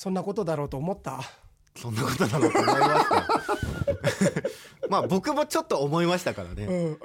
[0.00, 1.20] そんなことだろうと思った？
[1.76, 3.28] そんなことだろうと思いました。
[4.88, 6.92] まあ僕もちょっと思いましたからね、うん、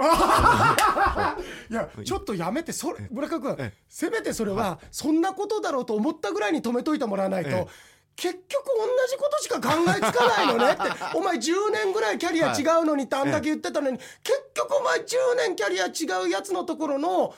[1.70, 7.68] いやちょっとやめてそれ村上君えせめてそれはそんなことだろうと思ったぐらいに止めといてもらわないと、ええ。
[8.16, 10.84] 結局同じことしか考えつかないのねって。
[11.18, 14.08] お前10年ぐらいキャリア違うのにってあんだけ言ってたのに、結
[14.54, 17.36] 局お前10年キャリア違うやつのところの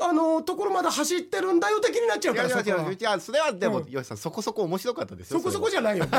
[0.00, 2.66] あのところまで走ってるんだよ的になっちゃうからそこは。
[2.76, 6.04] やいやいやそれはでも、うんよしさんそこそこ面白かったですよそこそこじじゃないよ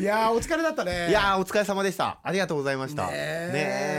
[0.00, 1.08] いやーお疲れだったね。
[1.08, 2.18] いやーお疲れ様でした。
[2.22, 3.06] ありがとうございました。
[3.06, 3.52] ねね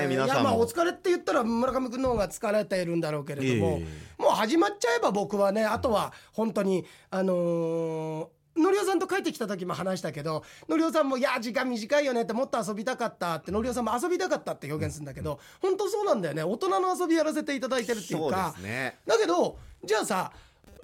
[0.04, 3.86] え皆いやまあお疲れって言ったら村上君の方が疲れているんだろうけれども、いえ。
[4.20, 16.44] いもう始まっちゃえば僕はねあとは本当にあのーのりおさんと帰ってきた時も話したけどのりおさんも「いや時間短いよね」ってもっと遊びたかったってのりおさんも遊びたかったって表現するんだけど、本当そうなんだよね。
[16.44, 19.00] 大人の遊びやらせていただいてるっていうそうでかすね。
[19.05, 20.31] だけどじゃあさ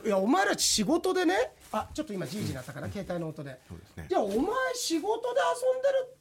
[0.04, 3.60] いやお前ら仕事でねあちょっと今じいじになったかな携帯の音で。
[3.68, 4.06] そうですね。
[4.10, 4.36] じゃあお前
[4.74, 5.40] 仕事で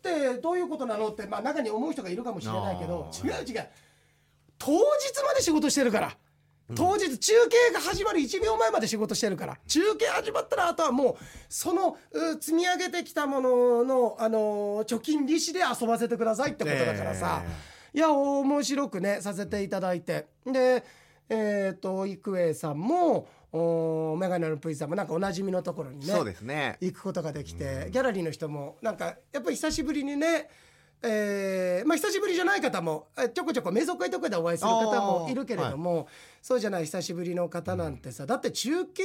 [0.03, 3.69] 遊んでるってどういうことなのってまあ中に思う人がいるかもしれないけど違う違う。
[4.59, 4.79] 当日
[5.27, 6.17] まで仕事してるから
[6.75, 9.59] 当日中継が始まる1秒前まで仕事してるから。
[9.67, 17.43] 中継始まったらあとはもうそのう積み上げてきたものの、あのー貯金利子で遊ばせてくださいってことだからさ、
[17.93, 20.27] いや面白くねさせていただいて。
[20.47, 20.85] で
[21.29, 26.77] えっ、と郁恵さんもおメガネのプイさんもなんかおなじみのところにねそうですね。
[26.81, 30.49] 行くことができて、ギャラリーの人もなんかやっぱり久しぶりにね
[31.03, 36.09] えーまあ久しぶりじゃない方もえちょこちょこ瞑想会とかでお会いする方もいるけれども、
[36.43, 39.03] そうじゃない久しぶりの方なんてさ、だって中継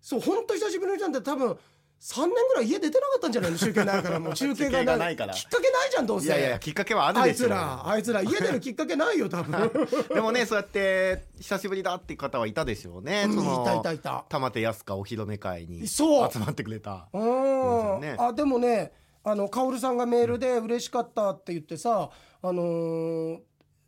[0.00, 1.56] そう本当久しぶりの人なんて多分
[2.00, 3.58] 3年ぐらい家出てなかったんじゃないの？
[3.58, 4.34] 中継ないからもう。
[4.36, 5.34] 中継がないから。
[5.34, 6.26] きっかけないじゃんどうせ。
[6.26, 9.70] いやいやきっかけはあるあいつでしょらあいつら家出るきっかけないよ多分。
[10.14, 14.24] でもねそうやって久しぶりだっていう方はいたでしょうね、うんそのいたいたいた。
[14.28, 16.38] 玉手康香お披露目会に集そう。
[16.38, 17.08] まってくれた。
[17.12, 18.14] うん、ね。
[18.18, 18.92] あでもね
[19.30, 22.10] あの薫さんがメールで嬉しかったって言ってさ、
[22.42, 23.38] あのー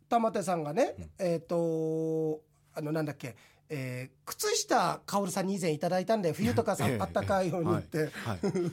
[0.09, 2.41] 玉手さんがね、えっ、と
[2.75, 3.35] あのなんだっけ、
[3.69, 6.97] えー靴下薫さんに以前いただいたんで冬とかさええ。
[6.99, 8.09] あったかいようにって、はい。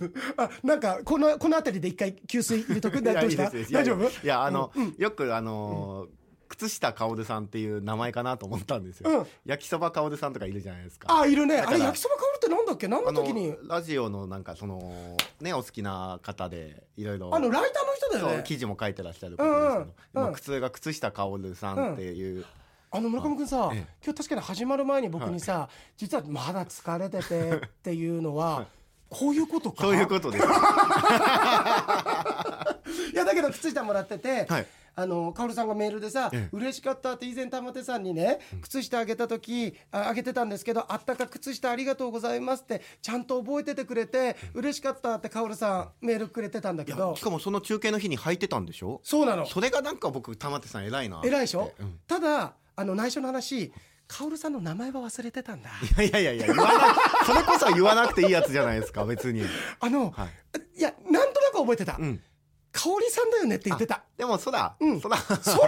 [0.37, 3.00] あなんかこのこの辺りで一回給水入れとく？
[3.00, 4.09] んだど大丈夫？
[4.09, 6.17] いやあの、よくあのー
[6.48, 9.26] 靴下薫さんっていう名前かなと思ったんですよ、うん。
[9.44, 11.06] 焼きそば薫さんとかいるじゃないですか。
[11.20, 11.56] あいるね。
[11.59, 12.88] だからあれ焼きそば薫ってなんだっけ？
[12.88, 18.32] 何のあの時にラジオのなんかそのねお好きな方でいろいろあのライターの人だよね。
[18.34, 19.82] そう記事も書いてらっしゃる方ですけど、うん。
[19.82, 19.92] うん。
[20.14, 22.44] 今靴が靴下薫さんっていう、
[22.91, 23.86] あの村上君さ、ええ。
[24.04, 28.66] 今日確かに始まる前に僕にさ、実はまだ疲れててっていうのは、
[29.10, 29.82] こういうことか？
[29.84, 30.44] そういうことです。
[33.12, 34.66] いやだけど靴下もらってて、はい
[35.00, 36.56] あのカオルさんがメールでさ、ええ。
[36.56, 47.14] 嬉しかったって以前玉手さんにね靴下あげた時ああげてたんですけどあったか靴下ありがとうございますってちゃんと覚えててくれて嬉しかったってカオルさんメールくれてたんだけど。
[47.14, 49.00] しかもその中継の日に履いてたんでしょ？
[49.04, 49.47] そうなの。
[49.47, 52.00] それがなんか僕玉手さん偉いな偉いでしょ、うん。
[52.09, 53.72] ただあの内緒の話
[54.09, 55.69] カオルさんの名前は忘れてたんだ。
[56.03, 56.76] いやいやいやいや言わない。
[57.26, 59.42] それこそ言わなくていいやつじゃないですか別に。
[59.80, 60.28] あの、、は
[60.76, 62.20] いやなんとなく覚えてた、うん
[62.78, 64.05] 香織さんだよねって言ってた。
[64.16, 65.00] でもそら、うん。
[65.00, 65.37] そら空？
[65.43, 65.65] 死んでな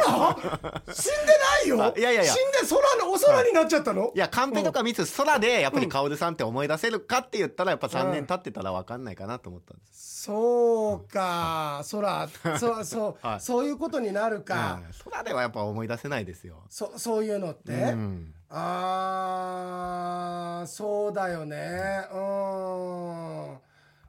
[1.64, 1.82] いよ？
[1.82, 2.32] あ いやいやいや。
[2.32, 4.12] 死んで空のお空になっちゃったの？
[4.14, 11.82] いやカンペとか見つつ空でやっぱり薫さんって思い出せるかって言ったらやっぱ3年経ってたら分かんないかなと思ったんです、そうか。
[11.90, 12.28] 空
[12.58, 13.40] そう そう、はい。
[13.40, 14.92] そういうことになるか、うん。
[15.10, 18.34] 空ではやっぱ思い出せないですよ、そそういうのって、うん。
[18.50, 22.06] あーそうだよね。
[22.12, 23.58] うんうん。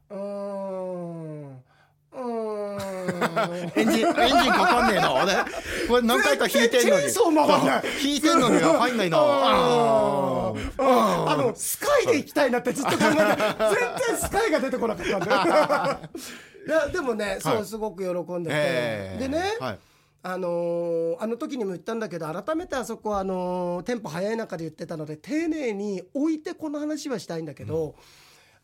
[0.10, 0.16] う
[1.58, 1.64] ん
[2.14, 4.14] エンジンエン
[4.44, 5.34] ジンかかんねえな俺
[5.88, 7.02] これ何回か弾いてんのに。
[7.04, 7.82] 全然チェーンソー回んない。
[7.82, 9.18] そう弾いてんのに入んないな。
[9.18, 10.84] あー。
[10.84, 16.10] ああのスカイで行きたいなってずっと考えて全然スカイが出てこなかったんだよ。
[16.68, 16.70] い。
[16.70, 19.20] やでもね、そうすごく喜んでて、ええ。
[19.22, 19.80] でね、はい。
[20.24, 27.96] あのーあの時にも言ったんだけど改めてあそこはあのーテンポ早い中で言ってたので丁寧に置いてこの話はしたいんだけど、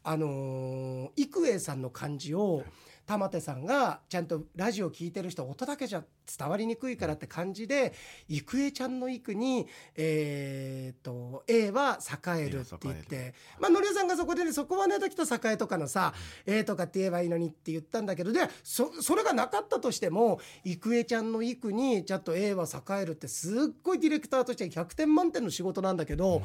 [0.03, 2.63] あのー郁恵さんの漢字を
[3.07, 6.03] 玉手さんがちゃんとラジオ聞いてる人音だけじゃ
[6.37, 7.93] 伝わりにくいからって感じで
[8.27, 16.13] 郁恵ちゃんの育にえー、と A は栄えるって言ってまあのりおさんがそこでねそこはね時と栄とかのさ
[16.45, 26.41] A とかって言えばいいのにって言ったんだけどでそそれがなかったとしても郁恵ちゃんの育にちゃんと A は栄えるってすっごいディレクターとして100点満点の仕事なんだけど、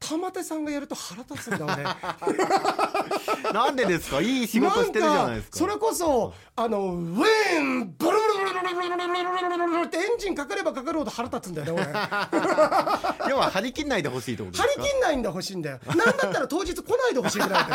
[0.00, 3.52] 玉手さんがやると腹立つんだ俺。
[3.52, 17.70] なんでですかいい仕事してるじゃないですかそれこそそうあのウェーンブルブルブルブってエンジンかかればかかるほど腹立つんだよね俺要は張り切んないでほしいってことです張かり切んないんでほしいんだよなんだったら当日来ないでほしいぐらいだ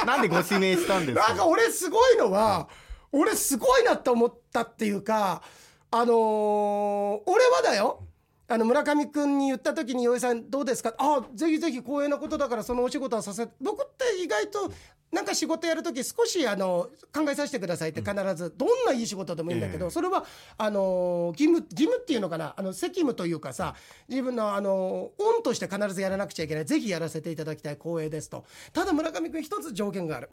[0.00, 2.68] よなんでご指名したんですかなんか俺すごいのは
[3.12, 5.42] 俺すごいなって思ったっていうか
[5.90, 8.00] あのー俺はだよ
[8.48, 14.70] あの村上君に言った時に「洋江さんどうですか?」あぜひぜひ光栄なことだからそのお仕事はさせ僕って意外と
[15.12, 19.90] なんか仕事やる時少しあの考えさせてくださいって必ず、どんないい仕事でもいいんだけど、ええ。
[19.90, 20.24] それは
[20.58, 22.54] あの義務義務っていうのかな？
[22.56, 23.76] あの責務というかさ
[24.08, 26.64] 自分のあの恩として必ずやらなくちゃいけない。
[26.66, 27.76] ぜひやらせていただきたい。
[27.76, 28.44] 光栄ですと。
[28.72, 30.30] ただ村上君一つ条件がある。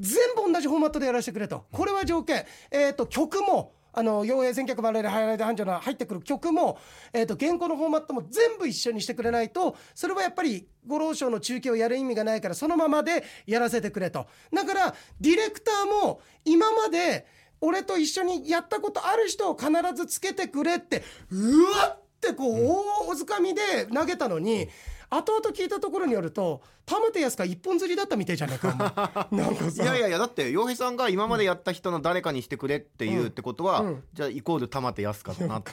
[0.00, 1.64] 全部同じフォーマットでやらせてくれと。
[1.70, 2.44] これは条件。
[2.72, 6.78] えっ、と曲もあの傭兵千客万来でハイライト繁盛の入ってくる曲も、
[7.12, 14.26] えー、と原稿のフォーマットも全部一緒にしてくれないとそれはやっぱり五郎賞の中継をやる意味がないからそのままでやらせてくれと。
[14.52, 17.26] だからディレクターも今まで
[17.60, 24.68] 俺と一緒にやったことある人を必ずつけてくれってうわってこう大お掴みで投げたのに
[25.10, 29.82] 後々聞いたところによると玉手康か一本釣りだったみたいじゃないか なんかさ。
[29.82, 34.04] いやいやいやだって洋平さんが今までやった人の誰かにしてくれっていうってことは、うん。
[34.14, 35.72] じゃあイコール玉手康かだなって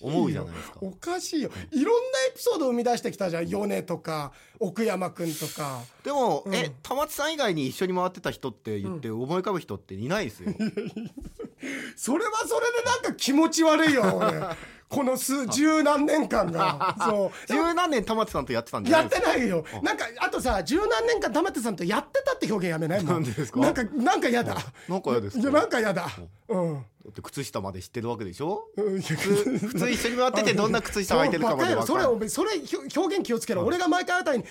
[0.00, 0.78] 思うじゃないですか。
[0.80, 1.50] おかしいよ。
[1.72, 5.82] いろんなエピソードを生み出してきたじゃん米とか奥山くんとか。
[6.02, 6.54] でも、うん。
[6.54, 10.52] え玉津さん以外に一緒に回ってた人って言って思い浮かぶ人っていないですよ、
[11.96, 14.40] それはそれでなんか気持ち悪いよ俺
[14.88, 16.96] この数十何年間が。
[17.04, 17.46] そう。
[17.48, 19.64] 十何年玉津さんとやってたんじゃやってないよ。
[19.82, 23.60] なんかあとさ十何年間玉手さんとやってたって表現やめないもなんでですか？
[23.60, 24.56] なんかなんかやだ。
[24.88, 26.06] なんか嫌ですなんかやだ。
[26.48, 26.74] うん。
[26.74, 26.80] だ
[27.10, 28.68] って靴下まで知ってるわけでしょ？
[28.76, 29.00] うん。
[29.00, 29.16] 普
[29.78, 32.50] 通一緒に回っててどんな靴下履いてるかまで分かるそれそれ
[32.96, 34.44] 表現気をつけろ、俺が毎回あたりに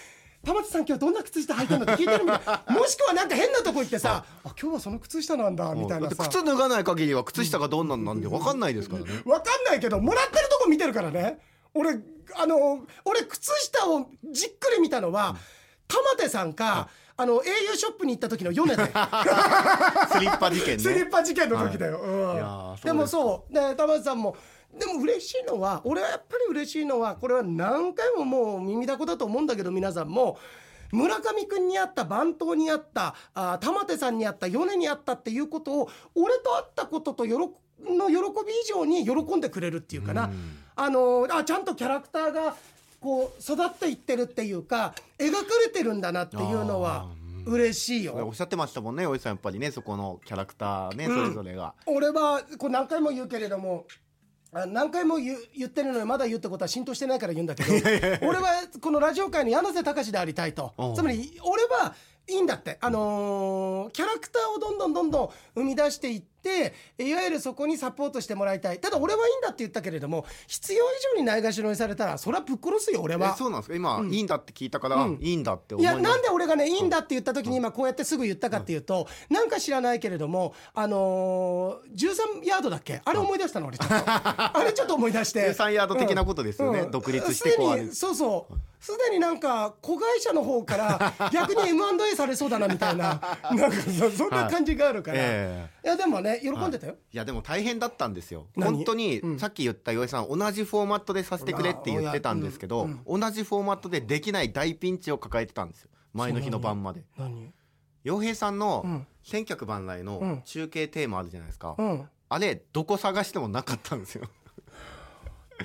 [0.45, 2.41] 玉田さん今日どんな靴下履いてるのって聞いてるみたい。
[2.45, 6.23] な もしくはなんか変なとこ行ってさあ今日はその靴下なんだみたいなさ。
[6.29, 11.39] 靴脱がない限りは靴下がどんなんなんで分かんないですからね、わかんないけどもらってるとこ見てるからね。
[11.73, 11.99] 俺
[12.35, 15.35] あの俺靴下をじっくり見たのは
[15.87, 18.75] 玉手さんか、あの au ショップに行った時の米で。
[18.83, 18.89] ス
[20.19, 22.37] リッパ事件スリねッパ事件の時だよ、うん。
[22.37, 23.53] いうですでもそう。
[23.53, 24.35] で玉田さんも
[24.77, 30.37] でも嬉しいのは俺はやっぱり嬉しいのはこれは何回ももう耳だこだと思うんだけど皆さんも。
[30.91, 37.49] 村上君に会った番頭に会ったあ玉手さんに会った米に会ったっていうことを俺と会ったことと喜の
[38.07, 40.57] 喜び以上に喜んでくれるっていうかな、うん。
[40.75, 42.55] あのあちゃんとキャラクターが
[43.01, 47.07] こう育っていってるっていうか描かれてるんだなっていうのは
[47.45, 48.15] 嬉しいよ。
[48.25, 51.73] おっしゃってましたもんねおじさんやっぱりねそこのキャラクターね、それぞれが。
[51.87, 54.04] 俺はこう何回も言うけれどもあ
[54.67, 55.35] 何回も言
[55.65, 57.71] ってるのにまだ言うってことは浸透してないから言うんだけど
[58.25, 58.47] 俺は
[58.81, 60.73] このラジオ界の柳瀬隆でありたいと。
[60.95, 61.93] つまり俺は
[62.27, 62.77] いいんだって。
[62.79, 66.34] あのーキャラクターをどんどんどんどん生み出していって
[66.97, 68.79] いわゆるそこにサポートしてもらいたい。
[68.79, 73.35] ただ俺はいいんだって言ったけれども必要以上にないがしろにされたらそれはぶっ殺すよ俺えは。
[73.35, 73.75] そうなんですか？
[73.75, 75.17] 今、いいんだって聞いたから、うん。
[75.21, 83.01] いいんだって思いいやなんで俺がねいいんだって言った時に今こうやってすぐ言ったかっていうとなんか知らないけれどもあのー、13ヤードだっけ？
[83.03, 83.95] あれ思い出したの俺ちょっと。
[83.95, 85.51] あれちょっと思い出して。
[85.55, 86.87] 13ヤード的なことですよね。
[86.91, 98.47] 独立してこうそうそうすでになんか子会社の方から 逆に M&A されそうだなみたいななんかそそんな感じがあるから、えいやでもね喜んでたよ、いやでも大変だったんですよ。
[98.55, 98.75] 何？
[98.75, 99.39] 本当に、うん。
[99.39, 105.89] さっき言った岩井さん同じフォーマットでさせてくれって言ってたんですけど、同じフォーマットでできない大ピンチを抱えてたんですよ。
[106.13, 107.03] 前の日の晩まで。
[107.17, 107.53] 何？
[108.03, 110.05] 洋平さんのうん「千客万来」うん。
[110.05, 112.07] の中継テーマあるじゃないですか、うん。
[112.29, 114.27] あれどこ探してもなかったんですよ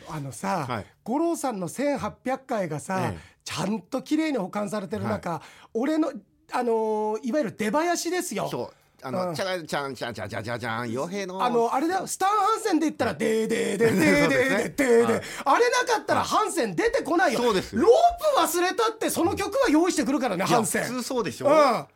[0.08, 6.12] あのさ、はい、五郎さんの1800回がさ、ええ、ちゃんと綺麗に保管されてる中、はい、俺の
[6.52, 8.48] あのー、いわゆる出囃子ですよ。
[8.50, 11.42] そうあの、チャチャチャチャチャチャン、傭兵の。
[11.42, 17.40] あの、あれだよ、スタンハンセンで言ったら、でーでーでーでーでーでーでーあれなかったら、ハンセン出てこないよ。
[17.40, 17.74] そうです。
[17.74, 20.84] ロープ忘れたって、その曲は用意してくるからね、ハンセン。
[20.84, 21.46] 普通そうでしょ。
[21.46, 21.86] うん。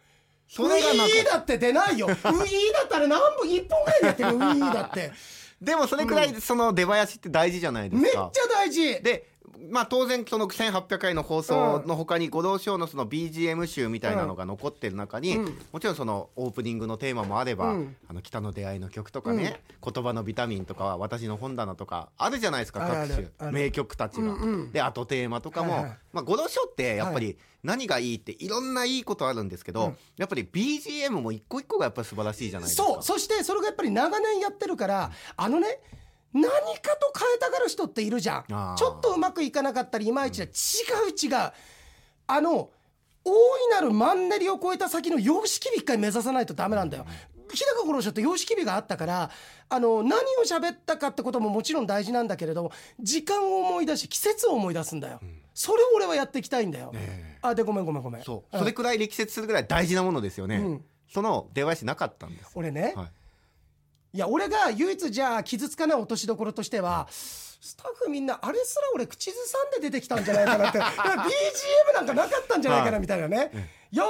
[0.49, 2.07] それがウィーだって出ないよ。
[2.07, 5.13] ウィーだったら何分、1本ぐらいでやってる、ウィーだって。
[5.65, 9.03] でもそれくらいその出囃子って大事じゃないですめっちゃか、大事。
[9.03, 9.34] で
[9.71, 15.59] まあ当然その1800回の放送の他に五道賞のその BGM 集みたいなのが残ってる中に、うん。
[15.73, 17.97] もちろんそのオープニングのテーマもあれば、うん。
[18.09, 23.53] あの北の出会いの曲とかね、言葉のビタミンとかは私の本棚とかあるじゃないですか各種。
[23.53, 24.33] 名曲たちが。
[24.35, 24.73] うんうん。
[24.73, 25.99] であとテーマとかも、はいはい。
[26.13, 29.97] まあ五道賞ってやっぱはり何がいいっていろんないいことあるんですけど、うん。
[30.17, 32.85] やっぱり BGM も一個一個がやっぱり素晴らしいじゃないですか。
[32.87, 33.03] そう。
[33.03, 35.81] そしてそれがやっぱり長年やってるからあのね
[36.35, 36.51] 何か
[36.97, 38.45] と変えたがる人っているじゃん。
[38.77, 40.49] ちょっとうまくいかなかったりいまいちだ、違
[41.09, 41.53] う違う。
[42.27, 42.71] あの
[43.25, 47.07] 大いなるマンネリを超えた先の様式美一回目指さないとダメなんだよ。
[47.53, 49.31] 日高五郎賞って様式美があったから
[49.69, 55.21] あの何を喋ったかってことももちろん大事なんだけれども時間を思い出し季節を思い出すんだよ、
[55.55, 57.39] それを俺はやっていきたいんだよ、え。
[57.43, 58.23] あでごめんごめんごめん。
[58.25, 58.59] そう。
[58.59, 60.85] それくらい力説するぐらい大事なものですよね、うん。
[61.13, 63.07] その出囃子なかったんです俺ね、はい
[64.15, 70.79] いや俺が唯一じゃあ傷つかない落としどころとしてはスタッフみんなあれすら俺口ずさんで出てきたんじゃないかなって。
[70.79, 70.87] BGM
[71.95, 73.51] なんかなかったんじゃないかなはいみたいなね
[73.91, 74.05] 「よ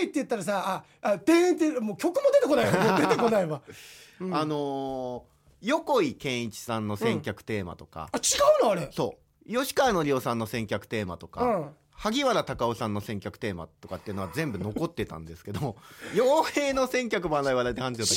[0.00, 2.72] えーい!」って言ったらさ「ああでーん」ってもう曲も出てこないよ。
[2.72, 3.62] もう出てこないわ。
[4.32, 8.20] あのー横井健一さんの選曲テーマとか、あ違
[8.62, 8.88] うのあれ。
[8.92, 9.52] そう。
[9.52, 15.76] 吉川のりおさんの選曲テーマとか、うん萩原隆夫さんの選曲テーマとかっていうのは全部残ってたんですけど
[16.14, 18.16] 傭兵の選曲番来話題で判定だ10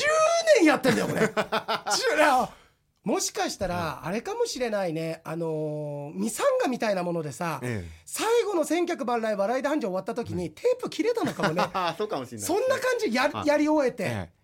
[0.59, 1.33] 年やってんだよ俺10
[2.17, 2.49] 年。
[3.03, 5.21] もしかしたらあれかもしれないね。
[5.23, 7.89] あのーミサンガみたいなものでさ、ええ。
[8.05, 11.63] 最後の千客万来笑いで繁盛終わった時にテープ切れたのかもね。
[11.97, 12.47] そうかもしれない。
[12.47, 13.47] そんな感じやはい。
[13.47, 14.40] やり終えて、ええ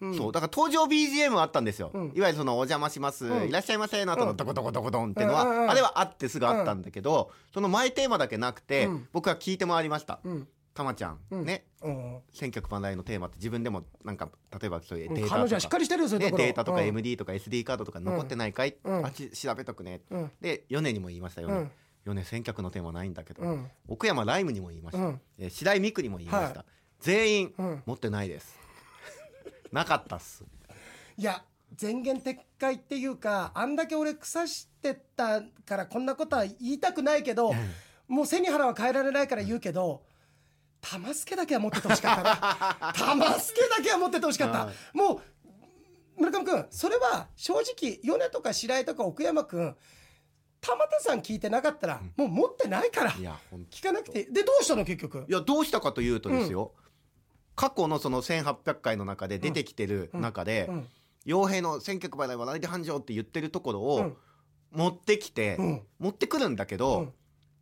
[0.00, 0.16] うん。
[0.16, 2.12] そうだから登場 BGM あったんですよ、うん。
[2.14, 3.48] いわゆるその「お邪魔します、うん。
[3.48, 9.08] いらっしゃいませ」の後のドコドコドコドンっていうのは、あれはあってすぐあったんだけど、その前テーマだけなくて、うん。
[9.12, 10.20] 僕は聞いて回りました。
[10.24, 11.44] うん「たまちゃん、うん。
[11.44, 11.64] ね。
[11.82, 11.90] う。
[11.90, 16.86] ん選曲万来のテーマって自分でもなんか例えばそういうデータとか、しっかりしてるよデータとかうん。
[16.86, 19.04] MD とか SD カードとか残ってないかい、うん。
[19.04, 20.30] あち調べとくね、うん。
[20.40, 21.70] で米にも言いましたよねうん。
[22.04, 23.68] 米選曲のテーマないんだけど、うん。
[23.88, 25.20] 奥山ライムにも言いました、うん。
[25.38, 26.64] えー白井美久にも言いました、は
[27.00, 27.82] 全員、うん。
[27.84, 28.56] 持ってないです
[29.72, 30.44] なかったっす。
[31.16, 31.42] いや
[31.80, 37.52] 前言撤回っていうかあんだけ俺腐してたからこんなことは言いたくないけど
[38.06, 40.02] もう背に腹は変えられないから言うけど
[40.80, 42.22] 玉助だけは持っててほしかった。
[42.22, 45.22] な 玉助だけは持っててほしかった、はいもう
[46.20, 49.76] 村上君それは正直米とか白井とか奥山君
[50.60, 53.12] 玉手さん聞いてなかったらもう持ってないから。
[53.12, 55.24] いや本当聞かなくてでどうしたの結局？
[55.28, 56.72] いやどうしたかというとですよ、
[57.58, 60.86] 過去のその1800回の中で出てきてる中で、うん。
[61.26, 64.16] 傭兵の選曲払いは来で繁盛って言ってるところをうん。
[64.70, 65.82] 持ってきて、うん。
[65.98, 67.12] 持ってくるんだけうどん、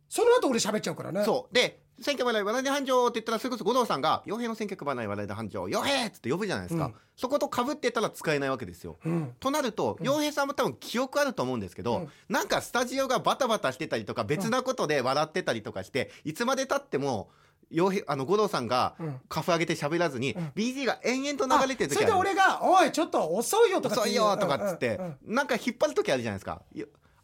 [0.07, 1.23] その後俺喋っちゃうからね。
[1.23, 1.53] そう。
[1.53, 6.93] で選挙払い笑いで繁盛って言ったらそれこそ五郎さんが傭兵の選曲払い笑いで繁盛傭兵っつって呼ぶじゃないですか、うん。
[7.15, 8.99] そこと被ってたら使えないわけですよ。
[9.03, 9.33] うん。
[9.39, 12.09] となると傭兵さんも多分記憶あると思うんですけど、うん。
[12.29, 17.31] なんかスタジオがバタバタしてたりとか別なことで笑ってたりとかして、いつまでたっても
[17.71, 19.19] 傭兵あの五郎さんがうん。
[19.29, 20.51] カフ上げて喋らずに、ん。
[20.55, 25.17] BG が延々と流れてる時あそれで俺が「おいちょっと遅いよ」とか遅いよとかっつって、うんうん。
[25.27, 26.61] うんなんか引っ張る時あるじゃないですか。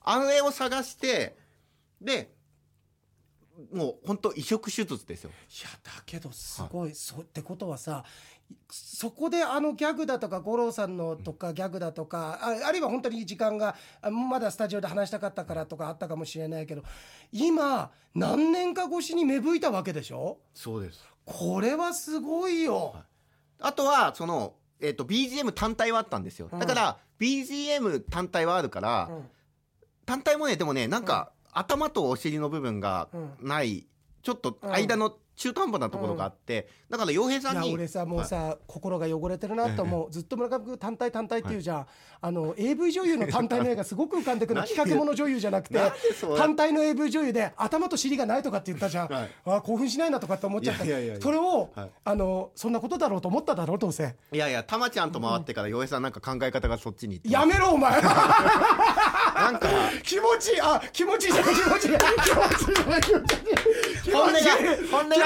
[0.01, 1.38] あれを探して
[2.01, 2.33] で
[3.71, 5.29] もう本当移植手術ですよ。
[5.29, 5.33] い
[5.63, 8.03] やだけどすごい、そうってことはさ
[8.69, 16.83] そこであのギャグだとか五郎さんのとかギャグだとかああるいは本当に時間があまだスタジオで話したかったからとかあったかもしれないけど
[17.31, 20.38] 今何年か越しに芽吹いたわけでしょ？
[20.53, 21.03] そうです。
[21.25, 22.95] これはすごいよ。
[23.60, 26.50] あとはその、えっと BGM 単体はあったんですよ。
[26.51, 26.60] うん。
[26.60, 29.25] だから BGM 単体はあるから、うん。
[30.05, 33.07] 単体もねでもねなんか、頭とお尻の部分が
[33.39, 33.88] ない、
[34.22, 41.88] ちょっと間の中途半端なところがあって、だから洋平さんに俺さもうさ、心が汚れてるなと思う、ずっと村上君単体単体って言うじゃん、
[42.22, 44.62] あの AV 女優の単体の絵がすごく浮かんでくる。
[44.62, 45.80] 何企画もの女優じゃなくて
[46.38, 49.30] 単体の AV 女優で頭と尻がないとかって言ったじゃん、はい。
[49.46, 50.84] あ興奮しないなとかって思っちゃった。
[50.84, 51.90] それを、はい。
[52.06, 54.16] あのそんなことだろうと思っただろうどうせ。
[54.32, 58.02] いやいやたまちゃんと回ってから洋平さんなんか考え方がそっちにやめろお前。
[58.02, 59.68] なんか
[60.04, 61.98] 気持ちいいあ気持ちいいじゃん 気持ちいい。
[61.98, 63.24] 気持ちいい気持ちいい。
[64.04, 65.23] 気持ちいい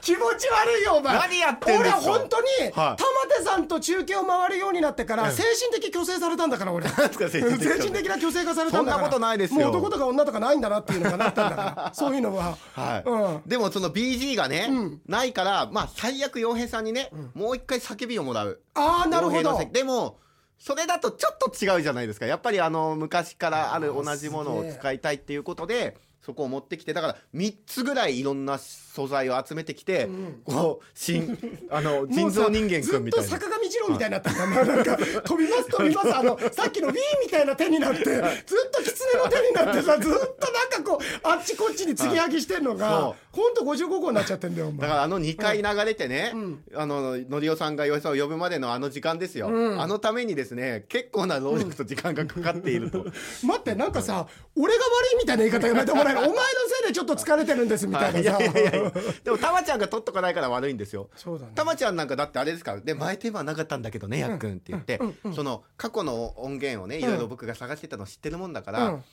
[0.00, 1.14] 気持ち悪いよお前。
[1.18, 1.98] 何やってんですか？
[2.00, 2.72] 俺本当に、はい。
[2.72, 2.96] 玉
[3.38, 6.88] 手さんと中継を回るようになってから精神的虚勢されたんだから俺。
[6.88, 9.04] 精神的な虚勢化されたんだから。
[9.04, 9.60] そんなことないですよ。
[9.60, 11.90] もう男とか女とかないんだなっていうのがなったんだから。
[11.94, 12.56] そういうのは。
[12.74, 13.02] はい。
[13.08, 13.42] うん。
[13.46, 15.00] でもその BG がね、うん。
[15.06, 18.60] ないからまあ最悪洋平さんにね、もう一回叫びをもらう。
[18.74, 19.58] ああなるほど。
[19.58, 20.18] せでも
[20.58, 22.26] それだとちょっと違うじゃないですか。
[22.26, 28.58] やっぱりあの昔からある同じものを使いたいっていうことでそこを持ってきてだから3つぐらいいろんな
[28.94, 30.06] 素材を集めてきて、
[30.44, 31.38] こう新
[31.70, 36.14] あの人造人間くんみたいな坂上二郎みたいになったんだななんか飛びます飛びます。
[36.14, 36.94] あの さっきの Wii
[37.24, 44.80] みたいな手になってずっと狐の手になってさずっとなんかこうあっちこっちに継ぎはぎしてんのがそほんと55号になっちゃってんだよお前。
[44.82, 46.34] だからあの2回流れてね、
[46.74, 53.06] あののりおさんが洋平さんを呼ぶまでのあの時間ですよ、あのためにですね結構な労力と時間がかかっていると、
[53.42, 56.18] 待ってなんかさ俺が悪いみたいな言い方やめてもらえる？
[56.18, 56.34] お前の
[56.80, 58.18] せいでちょっと疲れてるんですみたいなさ。
[58.20, 58.81] いやいやいやいや
[59.24, 61.10] でもたまちゃんが取っとかないから悪いんですよ。
[61.16, 61.52] そうだね。
[61.54, 62.74] たまちゃんなんかだってあれですか？
[62.74, 65.00] らで前テーなかったんだけどねやっくんって言って、
[65.34, 69.04] その過去の音源をねいろいろ僕が探してたの知ってるもんだから、うん。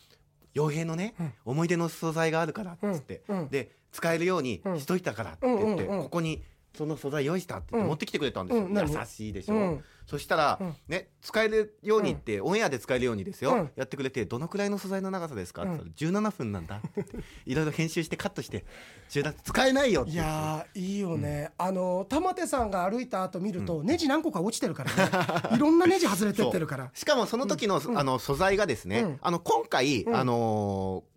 [0.55, 1.13] 傭兵のね、
[1.45, 3.21] 思い出の素材があるからっつって、
[3.51, 6.41] で使えるようにしといたからって言って、ここに
[6.75, 10.75] その素材用意したって持ってきてくれたんですよ、優しいでしょ、うんそしたら、うん。
[10.87, 13.71] ね使えるようにって、オンエアで使えるようにですよ、うん。
[13.75, 15.61] やってくれてどのくらいの素材の長さですか？
[15.61, 15.79] って言っ
[16.13, 17.05] たら17分なんだって。
[17.45, 18.65] いろいろ編集してカットして
[19.11, 20.11] 17使えないよって。
[20.11, 25.11] いやーいいよね、あの玉手さんが歩いた後見ると、ネジ何個か落ちてるからね。
[25.55, 26.89] いろんなネジ外れてってるから。
[26.95, 29.17] しかもその時の,、あの素材がですね、うん。
[29.21, 30.15] あの今回、うん。
[30.15, 31.08] あのー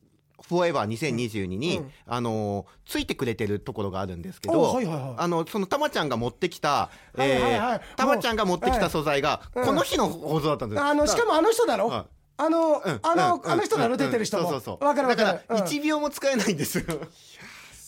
[0.46, 1.92] フォーエバー2022に、うん。
[2.06, 5.14] あのーついてくれてるところがあるんですけど、おはいはいはい。
[5.16, 9.64] あのそのたまちゃんが持ってきた、はいはいはいえーたまちゃんが持ってきた素材が、うん。
[9.64, 10.78] この日の放送だったんです。
[10.78, 12.04] よあのしかもあの人だろ、はい
[12.38, 13.00] あの、うん。
[13.02, 13.50] あの、うん。
[13.50, 14.44] あの人だろ、うん出てる人も。
[14.44, 14.84] そうそうそう。
[14.84, 15.26] わかるわかる。
[15.28, 15.64] だからうん。
[15.64, 16.84] 1秒も使えないんですよ。
[16.86, 17.06] だか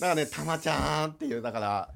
[0.01, 1.89] らねたまちゃんっていうだから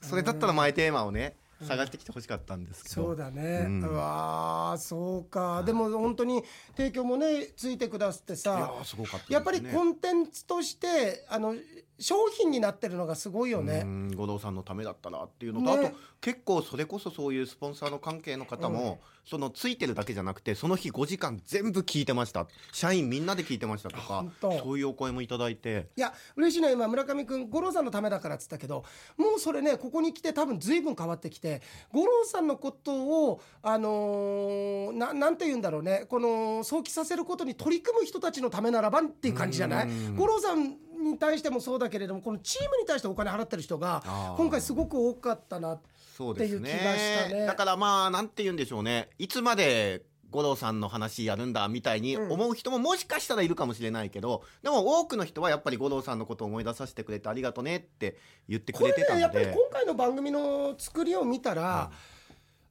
[0.00, 2.94] それだったらマイテーマをね探してきてほしかったんですけど。
[2.94, 3.84] そうだね、うん。
[3.84, 5.62] うわーそうか。
[5.64, 6.42] でも本当に
[6.76, 11.54] 提供もねついてくださってさーすごかったやっぱりコンテンツとしてあの
[12.00, 13.82] 商品になってるのがすごいようね。
[13.82, 15.86] ん五郎さんのためだったなっていうのと、ね。
[15.86, 22.46] あと結構それこそそういうスポンサーの関係の方も、そのついてるだけじゃなくてその日5時間全部聞いてました。
[22.72, 25.88] 社員みんなで聞いてましたとかそういうお声もいただいて。
[25.96, 28.84] いや嬉しいのは今村上君五郎さんのためだからっつったけど
[29.16, 31.60] もうそれねここに来て多分随分変わってきて
[31.92, 32.92] 五郎さんのこと
[33.28, 39.88] をあのーななんて言うんだろうねこの想起させることに取り組む人たちのためならばっていう感じじゃない？
[39.88, 40.16] うん。
[40.16, 44.02] 五郎さんに対してもそうだけれどもこのチームに対してお金払ってる人が
[44.36, 45.78] 今回すごく多かったな
[46.16, 47.46] そうですっていう気がしたね。
[47.46, 49.08] だからまあなんて言うんでしょうね。
[49.18, 52.32] いつまで五郎さんの話やるんだみたいにうん。
[52.32, 58.16] 思う人ももしかしたらいるかもしれないけど、でも多くの人はやっぱり五郎さんのことを思い出させてくれてありがとねって
[58.48, 59.58] 言ってくこれれてたのねやっぱり今で。
[59.72, 61.90] 回の番組の作りを見たら、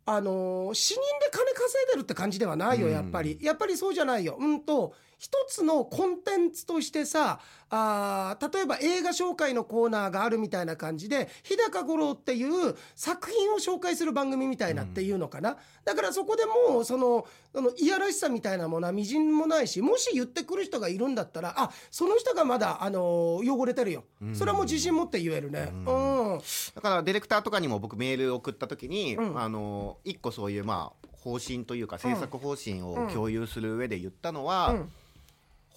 [0.05, 4.37] あのー死人で金稼いでるって感じではないようんやっぱり、やっぱりそうじゃないよ。
[4.39, 24.35] うんと一つのコンテンツとしてさあー例えば映画紹介のコーナーがあるみたいな感じで日高五郎っていう作品を紹介する番組みたいなっていうのかな、だからそこでもうそのそのいやらしさみたいなものはみじんもないしもし言ってくる人がいるんだったらあその人がまだ、あのー汚れてるよ、うん。
[24.35, 25.71] それはもう自信持って言えるね。
[25.73, 26.39] うん。
[26.75, 29.39] だからディレクターとかにも僕メール送った時に、うん。
[29.39, 34.91] あの一個そういうまあ方針というか制作方針を共有する上で言ったのは、うん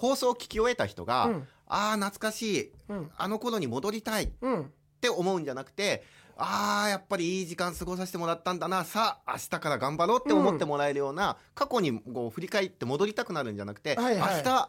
[0.03, 1.49] 放送を聞き終えた人が、うん。
[1.69, 2.73] ああ懐かしい。
[2.89, 3.11] うん。
[3.17, 4.25] あの頃に戻りたい。
[4.25, 4.73] っうん。
[5.01, 6.05] て思うんじゃなくて
[6.37, 8.85] あーやっぱりいい時間過ごさせてもらったんだな。
[8.85, 14.37] さあ明日から頑張ろうって思ってもらえるような、過去にこう振り返って戻りたくなるんじゃなくて、はいはい。
[14.37, 14.69] 明日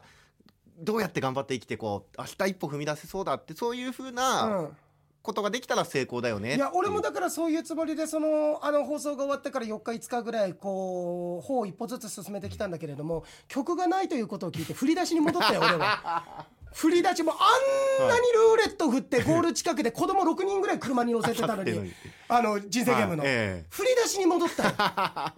[0.80, 4.78] どうやって頑張って生きてこう明日一歩踏み出せそうだってそういうふうなうん
[5.24, 16.46] ことができたら成功だよねいや俺もだからそういうつもりでそのあの放送が終わってから4日5日ぐらいこう方を一歩ずつ進めてきたんだけれども曲がないということを聞いて振り出しに戻ったよ俺は。
[16.74, 21.94] 振り出しもあんなにルーレット振ってゴール近くで子供6人ぐらい車に乗せてたのに
[22.28, 23.24] あの人生ゲームの。
[23.70, 24.64] 振り出しに戻った。
[24.64, 24.72] よ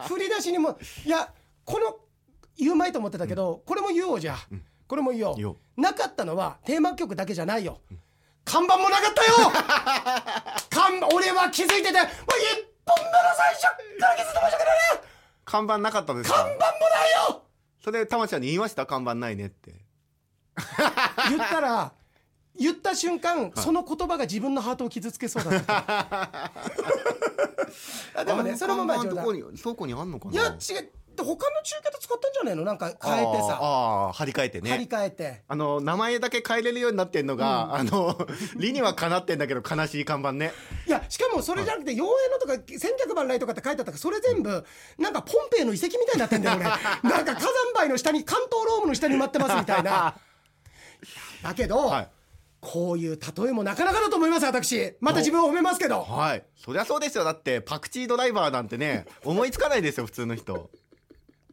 [0.08, 1.32] 振り出しにもいや
[1.66, 1.98] この
[2.58, 4.48] 言うまいと思ってたけどこれも言おうじゃあ。
[4.88, 5.82] これも言おう。
[5.82, 7.82] なかったのはテーマ曲だけじゃないよ
[8.46, 9.52] 看板もなかったよ！
[10.70, 12.06] 看板俺は気づいててもう一
[12.86, 13.70] 本目の最初か
[14.08, 14.70] ら気づいてましたけど
[15.02, 15.08] ね！
[15.44, 16.36] 看板なかったですか？
[16.38, 17.42] 看板もないよ！
[17.84, 18.86] それたまちゃんに言いました？
[18.86, 19.74] 看板ないねって。
[21.30, 21.92] 言ったら
[22.58, 25.84] 言った瞬間、その言葉が自分のハートを傷つけそうだった。
[28.16, 30.34] あでもねそれもまあどこに倉庫にあんのかな？
[30.34, 30.52] いや違
[30.84, 30.90] う
[31.24, 32.64] 他の中継で使ったんじゃないの？
[32.64, 33.60] なんか変えてさ。
[33.62, 35.44] あーあー張り替えて張りね替えて。
[35.48, 38.18] あの名前だけ変えれるようになってんのが、あの
[38.58, 40.52] 理にはかなってんだけど悲しい看板ね。
[40.88, 44.66] いやしかもそれじゃなくて「妖艶の」とか「千客万来」とかって書いてあったからそれ全部
[44.98, 46.66] なんかポンペイの遺跡みたいになってんだよ俺。
[47.10, 50.16] なんか火山灰の下に関東ロームの下に埋まってますみたいな。
[51.44, 52.10] だけど、はい。
[52.62, 54.96] こういう例えもなかなかだと思います私。
[55.00, 56.02] また自分を褒めますけど。
[56.02, 56.44] はい。
[56.56, 57.24] そりゃそうですよ。
[57.24, 60.72] だってパクチードライバーなんてね思いつかないですよ普通の人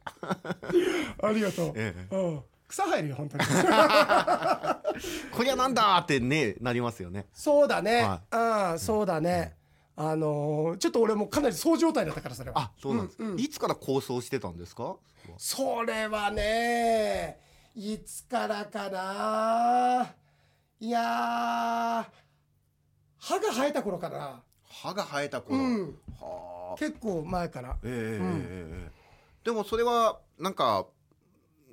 [1.23, 2.15] ありがとう、ええ。
[2.15, 3.45] うん、草生えるよ本当に。
[5.33, 7.27] こりゃなんだってねなりますよね。
[7.33, 9.57] そうだね、はああそうだね、
[9.97, 12.59] あのーちょっと俺もかなりそう状態だったからそれは。
[12.61, 14.97] あそうなんです、いつから構想してたんですか？
[15.39, 17.41] それはね
[17.75, 20.15] いつからかな？
[20.81, 22.05] いやー
[23.19, 24.43] 歯が生えた頃かな。
[24.65, 25.99] 歯が生えた頃、うん。
[26.21, 26.79] はあ。
[26.79, 27.77] 結構前から。
[27.85, 29.02] ええうんええ
[29.45, 30.87] でもそれはなんか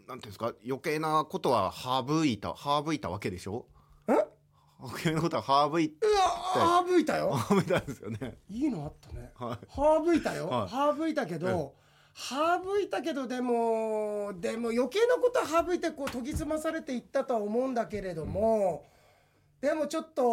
[0.07, 0.53] なんていうんですか？
[0.65, 3.65] 余計なことは省いた省いたわけでしょ？
[4.07, 4.13] え？
[4.81, 7.37] 余計なことは省いいや省いたよ。
[7.47, 8.37] 省いたんですよね。
[8.49, 9.31] いいのあったね。
[9.35, 9.59] はい。
[9.75, 10.69] 省いたよ、はい。
[10.97, 11.75] 省いたけど、
[12.15, 18.85] 省いたけどでもでも余計なことは省いてこう研ぎ澄まされていったとは思うんだけれども、
[19.61, 20.31] でもちょっと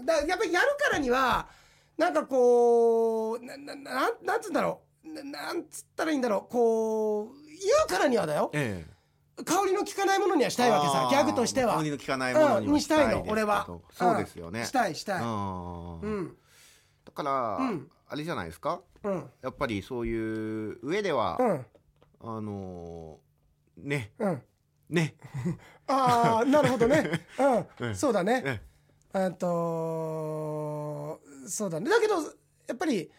[0.00, 1.48] うだやっぱりやるからには
[1.98, 5.08] なんかこうなななんなんつうんだろう。
[5.12, 6.52] ななんつったらいいんだろう。
[6.52, 7.56] こう言
[7.86, 8.50] うからにはだよ。
[8.54, 8.86] え
[9.44, 11.08] 香りの効かないものにはしたいわけさ。
[11.10, 11.76] ギャグとしては。
[11.76, 13.24] 香りの効かないものにしたいの。
[13.28, 13.66] 俺は。
[13.92, 14.62] そうですよね。
[14.62, 15.22] んしたいしたい。
[15.22, 16.00] うん。
[16.00, 16.36] うん。
[17.04, 17.90] だから、うん。
[18.08, 18.80] あれじゃないですか？
[19.04, 19.30] うん。
[19.42, 21.66] やっぱりそういう上では、うん。
[22.20, 24.12] あのーね。
[24.18, 24.42] うん。
[24.88, 25.14] ね。
[25.88, 27.10] ああなるほどね。
[27.38, 27.42] う
[27.80, 27.90] ええ。
[27.90, 28.42] んそうだね。
[28.44, 28.60] え
[29.14, 29.28] え。
[29.32, 31.90] っとそうだね。
[31.90, 32.14] だけど
[32.66, 33.10] やっぱり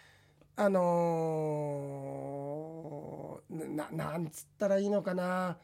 [0.55, 0.69] あ
[1.89, 5.57] のーななんつったらいいのかな。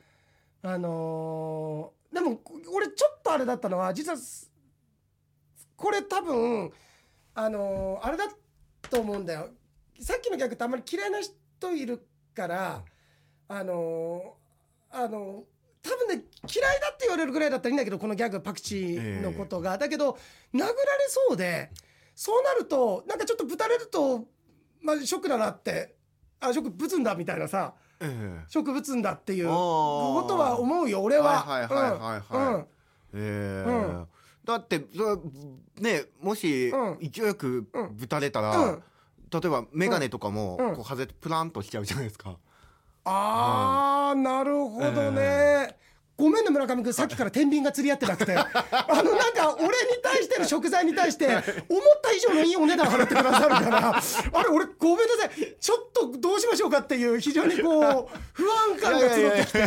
[0.64, 2.40] あのーでも
[2.74, 4.50] 俺ちょっとあれだったのは実はす
[5.76, 6.72] これ多分
[7.34, 8.26] あのーあれだ
[8.90, 9.50] と思うんだよ。
[10.00, 12.84] さっきのギャグってあんまり嫌いな人いるから
[13.48, 15.44] あのーあの
[15.84, 20.18] 多分ね嫌いだって言われるぐらいだったらいいんだけどこのギャグパクチーのことが、だけど
[20.54, 20.74] 殴られ
[21.10, 21.70] そうで
[22.16, 24.26] そうなるとなんかちょっとぶたれると、
[24.82, 25.96] まあ、ショックだなって。
[26.40, 27.74] あショックぶつんだみたいなさ。
[28.00, 28.46] ええ。
[28.48, 31.44] ショックぶつんだっていうことは思うよ俺は。
[31.44, 32.00] はいはいはいはい。
[32.00, 32.56] はいうん。
[32.56, 32.62] うん。
[32.62, 32.66] え
[33.14, 33.70] え。
[33.70, 34.08] うん。
[34.44, 34.86] だって
[35.80, 37.00] ねもしうん。
[37.00, 38.84] 勢いよくうんぶたれたら、うん。
[39.32, 40.76] 例えば眼鏡とかもうん。
[40.76, 42.38] こう外れてプランとしちゃうじゃないですか。
[43.06, 45.78] あーなるほどね。
[46.18, 46.94] ごめんね村上君。
[46.94, 48.36] さっきから天秤が釣り合ってなくて。
[48.38, 48.46] あ
[49.04, 51.42] のなんか俺に対しての食材に対して思っ
[52.02, 54.02] た以上のいいお値段払ってくださるから
[54.34, 55.56] あれ俺ごめんなさい。
[55.60, 59.64] ちょっとどうしましょうかっていう非常にこう不安感が募ってきて。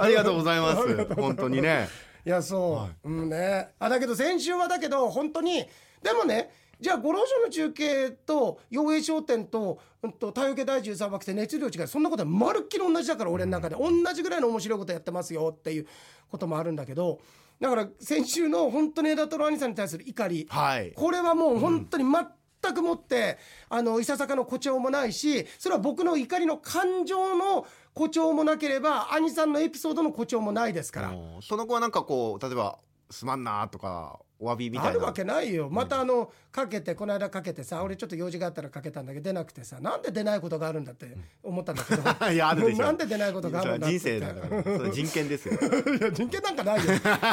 [0.00, 1.04] ありがとうございます。
[1.16, 1.88] 本当にね。
[2.24, 2.28] い。
[2.30, 3.70] やそう、はいうんね。
[3.78, 5.66] あだけど先週はだけど本当に
[6.02, 15.86] でもねじゃあ五郎賞の中継と陽平商店と,、うん、と太陽系第13枠って熱量違いそんなことはまるっきり同じだから俺の中で同じぐらいの面白いことやってますよっていう
[16.30, 17.20] こともあるんだけど
[17.60, 20.92] だから先週の本当に枝太郎兄さんに対する怒りはい。
[20.92, 23.38] これはもう本当に全くもって、
[23.68, 31.12] あのいささかの誇張もないしそれは僕の怒りの感情の誇張もなければ兄さんのエピソードの誇張もないですから。
[31.42, 32.78] その後はなんかこう例えば
[33.10, 34.90] すまんなとかお詫びみたいな。
[34.90, 42.84] あるわけないよまたあのかけてこの間かけてさ俺ちょっと用事があったらかけたんだけど出なくてさなんで出ないことがあるんだって思ったんだけどいやあるでしょ。
[42.86, 44.62] なんで出ないことがあるんだって人生だから。
[44.62, 45.54] それ人権ですよ。
[45.60, 46.82] いや人権なんかないよ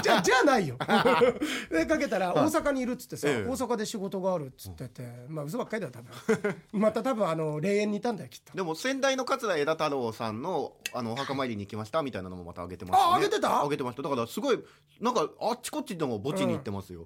[0.03, 0.77] じゃあじゃあないよ
[1.71, 13.13] でかけたら大阪にいるっつってさ、ええ大阪で仕事があるっつっててまあ嘘ばっかりだよ多分また多分あの霊園にいたんだよきっとでも先代の桂枝太郎さんのあのお墓参りに行きましたみたいなのもまた上げてましたね。
[13.15, 13.47] あ上げてた？
[13.63, 14.01] 上げてました。
[14.01, 14.63] だからすごい
[14.99, 16.96] なんかあっちこっちでも墓地に行ってますよ。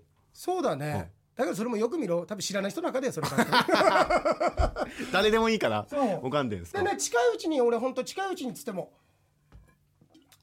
[0.44, 2.26] そうだね、だけどそれもよく見ろ。
[2.26, 3.28] 多分知らない人の中でよそれ
[5.14, 5.86] 誰でもいいから。
[5.88, 6.26] そう。
[6.26, 6.90] わかんないですかで。
[6.90, 8.92] ね近いうちに俺本当近いうちにっつっても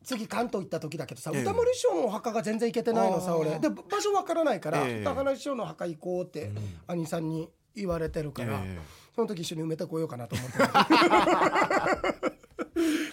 [0.04, 1.42] 次関東行った時だけどさ、ええ。
[1.42, 3.58] 歌丸師匠のお墓が全然行けてないのさ俺。
[3.58, 5.00] で場所わからないから、ええ。
[5.00, 6.52] 歌丸師匠の墓行こうって
[6.87, 8.78] 兄さんに言われてるから、ええ。
[9.16, 10.68] その時一緒に埋めてこようかなと思ってる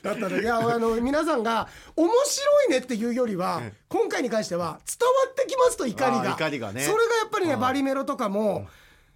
[0.01, 3.77] だったらいやあの皆さんが面白いねっていうよりは、ええ。
[3.89, 6.31] 今回に関しては伝わってきますと怒りが。
[6.31, 6.81] 怒りがね。
[6.81, 8.67] それがやっぱりねはいバリメロとかも、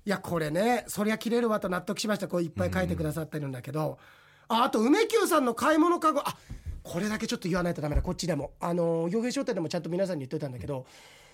[0.06, 2.28] いやこれねそりゃ切れるわと納得しました。
[2.28, 4.00] こういっぱい書いてくださってるんだけど、
[4.48, 6.36] ああと梅久さんの買い物かごあ
[6.84, 8.02] これだけちょっと言わないとダメだ。
[8.02, 8.52] こっちでも。
[8.60, 10.86] あの洋平商店でもちゃんと皆さんに言っといたんだけど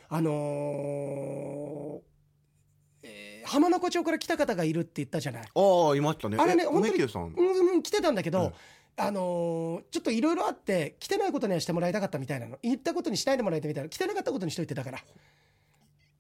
[0.09, 1.99] あのー
[3.03, 5.41] えー浜名湖町から来た方がいるって言ったじゃない。
[5.43, 6.37] ああいましたね。
[6.39, 7.27] あれねえ本当に梅久さん。
[7.27, 8.53] うんうん来てたんだけど、うん
[8.97, 12.57] あのーちょっといろいろあって来てないことにはしてもらいたかったみたいなの。
[12.61, 13.89] 言ったことにしないでもらいたいみたいな。
[13.89, 14.99] 来てなかったことにしといてだから。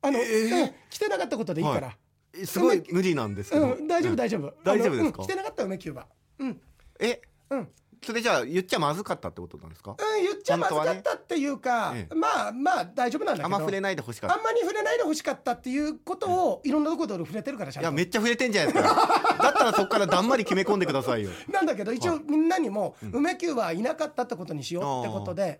[0.01, 1.97] あの、えーうん来てなかったことでいいから、は
[2.37, 3.73] えすごい無理なんですけど。
[3.75, 5.21] うん、大丈夫大丈夫、大丈夫ですか？
[5.21, 6.07] うん来てなかった梅キューバ。
[6.39, 6.61] うん。
[6.99, 7.21] え？
[7.49, 7.67] うん
[8.05, 9.95] それじゃあ言っちゃまずかったってことなんですか？
[9.97, 14.43] うん、言っちゃまずかったっていうか、ねええまあまあ大丈夫なんだけどあんま触れないでほしかったあん。
[14.43, 18.95] まり触れないでほしかったっていうことをいろんなところで俺触れてるからちゃんといやめっちゃ触れてんじゃないですか。
[19.43, 21.31] だったらそこからだんまり決め込んでくださいよ。
[21.51, 25.59] なんだけど一は応みんなにもうん梅キューはいなかったってことにしようってことで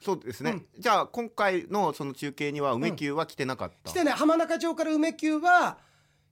[0.00, 0.50] そうですね。
[0.50, 3.90] うんじゃあ今回のその中継には梅キューは来てなかった。
[3.90, 5.78] 来てない浜中町から梅キューは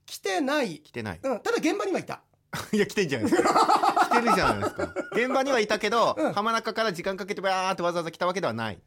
[0.05, 1.19] 来てない、来てない。
[1.23, 2.21] うん、ただ現場にはいた
[2.71, 4.07] いや来てんじゃないですか。
[4.11, 4.93] 来てるじゃないですか。
[5.13, 8.79] 現場にはいたけど、うん浜中から時間かけてバーってわざわざ来たわけではない。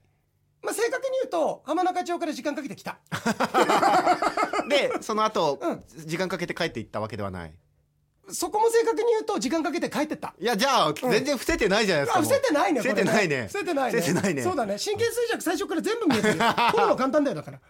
[0.62, 2.98] まあ正確に言うと浜中町から時間かけて来た
[4.68, 7.54] でその後、うん時間かけて帰っていったわけではない。
[8.30, 10.34] そこも正確に言うと時間かけて帰ってった。
[10.38, 12.18] いやじゃあ、全然伏せてないじゃないですか。
[12.20, 13.46] あ伏せてないね伏せてないね。
[13.46, 14.00] 伏せてないね。
[14.00, 14.42] 伏せてないね。
[14.42, 14.76] そうだね。
[14.82, 16.38] 神経衰弱最初から全部見えてる。
[16.38, 17.60] よ取るの簡単だよだから。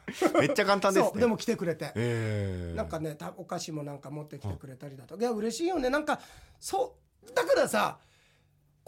[0.40, 1.10] めっちゃ簡単ですね。
[1.12, 1.20] そう。
[1.20, 1.92] でも来てくれて。
[1.94, 2.76] えー。
[2.76, 5.90] なんかねたお菓子もなんか持ってきてくれたりだといや嬉しいよね。
[5.90, 6.20] なんか
[6.60, 6.94] そ
[7.26, 7.98] うだからさ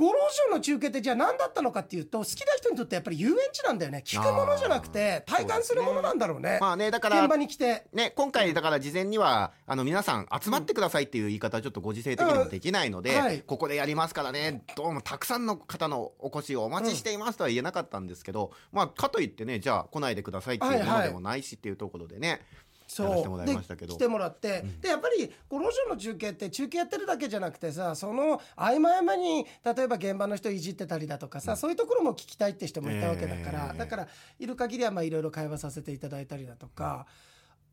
[0.01, 4.03] 五郎城の中継ってじゃあ何だったのかっていうと好きな人にとってやっぱり遊園地なんだよね。
[4.07, 6.57] 聞くものじゃなくて体感するものなんだろうね。
[6.59, 7.85] まあねだから現場に来て。
[7.93, 13.41] ね、今回だから事前にはあの皆さん集まってくださいっていう言い方はちょっとご時世的にもできないので、うんはい。
[13.41, 14.63] ここでやりますからね。
[14.75, 23.93] どうもたくさんの方のお越しをお待ちしていますとは言えなかったんですけど、まあかといってねじゃあ来ないでくださいっていうものでもないしっていうところでね、やらせてもらいましたけど。
[23.93, 37.07] で来てもらって、でやっぱり五郎城の中継って中継やってるだけじゃなくてさその合間合間に例えば現場の人いじってたりだとかさ、そういうところも聞きたいって人もいたわけだから、えーだからいる限りはまあいろいろ会話させていただいたりだとか、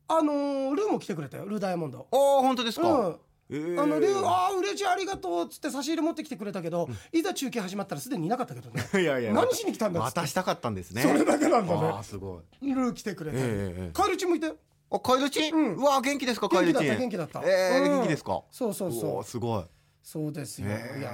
[0.08, 1.44] あのールーも来てくれたよ。
[1.46, 2.06] ルーダイヤモンド。
[2.10, 3.16] おお本当ですか、うん。
[3.50, 8.82] えーあのルーあー嬉しいありがとうっつって差し入れ持ってきてくれたけど、いざ中継始まったらすでにいなかったけどね。
[9.02, 10.20] いやいや何しに来たんだっつって。
[10.20, 11.02] 渡したかったんですね。
[11.02, 11.80] それだけなんだね。
[11.88, 12.72] あーすごい。
[12.74, 14.56] ルー来てくれて、ええええカエルチもいたよ
[14.90, 15.74] あカエルチン、うん。
[15.76, 17.74] うわ元気ですかカエルチン元気だった元気だった。
[17.74, 17.98] えーうん。
[17.98, 18.42] 元気ですか？
[18.50, 19.24] そうそうそう。
[19.24, 19.64] すごい。
[20.02, 20.70] そうですよ、い
[21.02, 21.10] や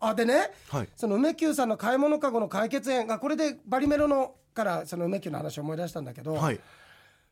[0.00, 0.06] ー。
[0.08, 0.88] あでね、はい。
[0.96, 6.58] その梅久さんの買い物かごの解決園がこれでバリメロのからその梅久の話を思い出したんだけど、はい。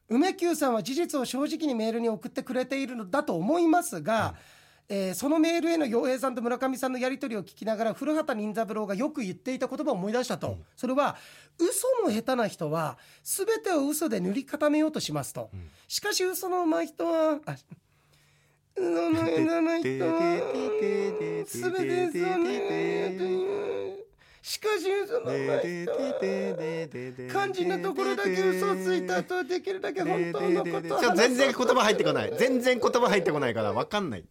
[0.08, 4.34] 梅久さんは事実を正直にメールに送ってくれているのだと思いますが、
[4.88, 11.16] えーそのメールへの洋平さんと村上さんのやり取りを聞きながら古畑任三郎がよく言っていた言葉を思い出したと、それは
[11.58, 15.50] 嘘の下手な人は全てを嘘で塗り固めようとしますと、
[15.86, 17.56] しかし嘘の上手い人はあ
[18.76, 23.50] 嘘の下手な人は全て嘘に
[24.42, 32.32] しかし嘘の上手い人は肝心なところだけ嘘をついた後はできるだけ本当のこと全然言葉入ってこない。
[32.38, 34.24] 全然言葉入ってこないから分かんない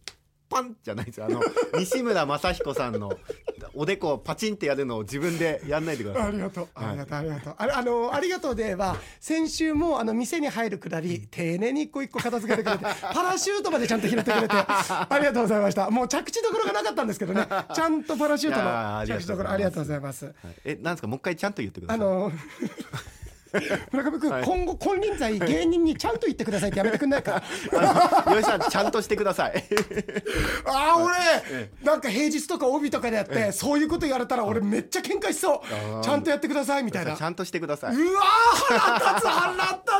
[0.50, 1.26] パンじゃないですよ。
[1.26, 1.40] あの
[1.78, 3.12] 西村雅彦さんの
[3.72, 6.28] おでこをパチンってやるのを自分でやんないでください。
[6.28, 6.88] ありがとう、はい。
[6.88, 7.54] ありがとう、ありがとう。
[7.56, 12.84] あれ、あの、ありがとうでは、先週も、あの、店に入るくだり、丁寧に一個一個片付けてくれて、
[13.14, 15.88] パラシュートまでちゃんと拾ってくれて、 ありがとうございました。
[15.90, 20.24] もう着地どころがなかったんですけどね、ちゃんとパラシュートの着地どころ、ありがとうございます。
[20.26, 20.34] はい。
[20.64, 21.06] えなんですか？
[21.06, 22.00] もう一回ちゃんと言ってください。
[22.00, 22.32] あの、
[23.92, 24.44] 村上君、はい。
[24.44, 27.42] 今後、金輪際芸人にちゃんと言ってくださいってやめてくんないか？
[28.28, 29.64] 吉さんちゃんとしてください。
[30.66, 31.14] ああ、俺、
[31.82, 35.60] なんか平日とか帯とかでやって、そういうこと言われたら、俺めっちゃ喧嘩しそう。
[35.66, 36.00] ー。
[36.00, 37.16] ちゃんとやってください、みたいな。
[37.16, 37.22] ち。
[37.22, 37.94] ゃんとしてください。
[37.94, 39.52] うわー腹立つ腹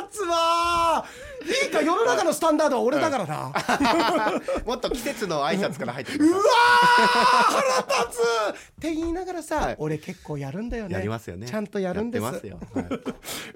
[0.03, 3.51] 立つわーいいか世の中のスタンダードは俺だからな、
[4.65, 9.75] もっと季節の挨拶から入ってくださうわー腹立つって言いながらさ、はい。
[9.79, 10.95] 俺結構やるんだよいね。
[10.95, 11.47] やりますよね。
[11.47, 12.23] ちゃんとやるんです。
[12.23, 12.85] やってますよ、はい。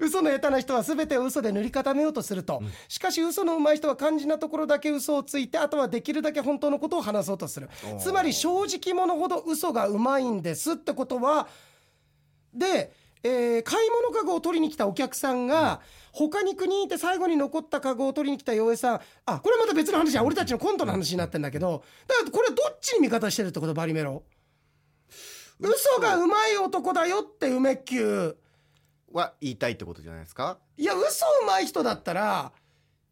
[0.00, 7.68] 嘘の下手な人は全てを嘘で塗り固めようとすると、しかし嘘の上手い人は肝心なところだけ嘘をついてあとはできるだけ本当のことを話そうとする。
[7.84, 7.98] おー。
[7.98, 11.48] つまり正直者ほど嘘がうまいんですってことは
[12.52, 15.80] で、えー買い物かごを取りに来たお客さんが、
[16.12, 24.22] 他に国にいて最後に残ったかごを取りに来た洋江さんあこれまた別の話や俺たちのコントの話になってんだけどだからこれどっちに味方してるってことバリメロ？
[25.60, 28.36] 嘘がうまい男だよって梅っきゅ
[29.12, 30.58] うは言いたいってことじゃないですか？
[30.76, 32.52] いや嘘うまい人だったら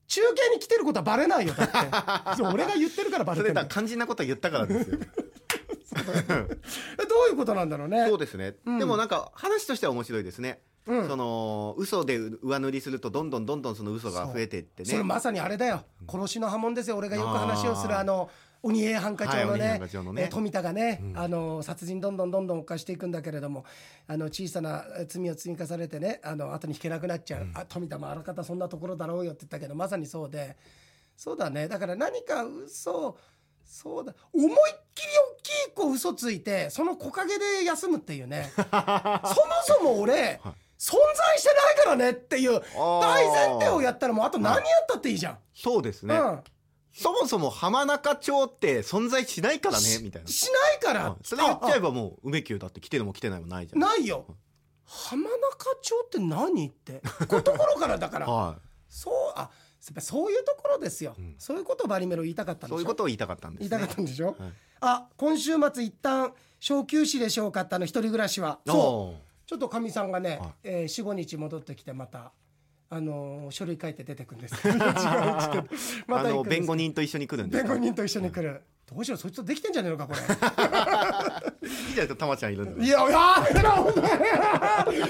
[0.07, 1.77] 中継に来てることはバレないよだって。
[2.43, 4.99] そう俺が言ってるからバレそれてるんだ肝心なことは言ったからですよ。
[5.01, 5.24] え
[6.35, 8.07] どういうことなんだろうね。
[8.09, 8.79] そうですね、うん。
[8.79, 11.09] でもなんか話としては面白いですね、うん。
[11.09, 14.91] その嘘で上塗りするとどんどんどんどんその嘘が増えていってね。
[14.91, 15.85] それまさにあれだよ。
[16.09, 16.97] 殺しの波紋ですよ。
[16.97, 18.31] 俺がよく話をするあの
[18.63, 20.23] 鬼平犯科帳のね犯科帳のね。
[20.23, 23.65] えー富田がね、あの殺人どんどんどんどん犯していくんだけれども
[24.07, 30.57] あの小さなえー罪を積み重ねてねあの後に引けなくなっちゃう、あ富田もあらかたそんなところだろうよって言ったけどまさにそうで。
[31.17, 31.69] そうだね。
[31.69, 33.17] だから何か嘘
[33.65, 34.15] そうだ。
[34.33, 34.55] 思いっ
[34.95, 38.53] きり大きい子嘘ついてその木陰で休むっていうね。
[38.57, 38.67] そも
[39.65, 40.41] そも俺、
[40.79, 45.39] 存在してないからねっていう大前提をやったらもうあと何やったっていいじゃん。
[45.55, 46.45] そうですね、うん。
[46.93, 50.29] そもそも浜中町って存在しないからねみたいな。
[50.29, 51.19] しないから、はい。
[51.25, 53.81] それ言っちゃえばばもう梅宮だって来てるも来てないもないじゃん。
[53.81, 54.27] ないよ。
[54.85, 57.01] 浜中町って何って？
[57.27, 58.27] こういうところからだから。
[58.31, 59.49] はそうあや
[59.93, 61.35] っぱそういうところですよ、ん。
[61.39, 62.77] そういうことをバリメロ言いたかったんでしょ？
[62.77, 64.37] いそういうことを言いたかったんです、ね、言いたかったんでしょ、はい。
[64.81, 68.61] あ今週末一旦小休止でしょうかってあの一人暮らしは。
[68.67, 68.77] そう。
[68.77, 69.15] お
[69.47, 70.51] ちょっとかみさんがね、はい。
[70.65, 72.33] えー、45日戻ってきてまた
[72.91, 74.55] あのー書類書いて出てくんです。
[76.07, 77.69] まあのた弁護人と一緒に来るんですか？
[77.69, 78.63] 弁護人と一緒に来る、
[78.95, 80.21] どうしようそいつとできてんじゃねえのかこれ。
[80.21, 84.19] いいじゃないですかたまちゃんいるんでいややめろお前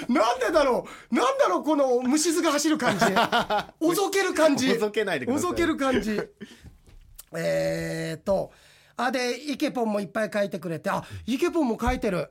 [0.08, 1.14] なんでだろう。
[1.14, 3.04] なんだろうこの虫唾が走る感じ。
[3.80, 4.72] おぞける感じ。
[4.72, 5.50] おぞけないでください。
[5.50, 6.18] おぞける感じ。
[7.36, 8.52] えーっと。
[8.96, 10.88] あでイケポンもいっぱい書いてくれて。
[10.88, 12.30] あイケポンも書いてる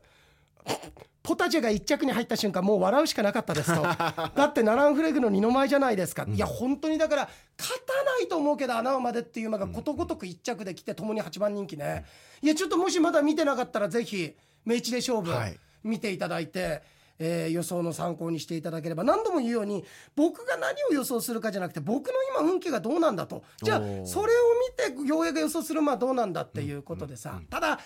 [1.23, 3.81] ポタジェが一着に入った瞬間もう笑うしかなかったですと。
[4.35, 12.05] だってナランフレグの二の舞じゃないですか、いや本当にだから勝たないと思うけど穴馬でっていう馬がことごとく一着で来て共に8番人気ね。
[12.41, 16.81] いやちょっともしまだ見てなかったらぜひ明治で勝負はい見ていただいて、
[17.19, 19.03] えー予想の参考にしていただければ。
[19.03, 23.43] 何度も言うように僕が何を予想するかじゃなくて僕の今運気がどうなんだと。
[23.61, 27.79] じゃあそれを見て陽平が予想する馬はどうなんだっていうことでさ、ただ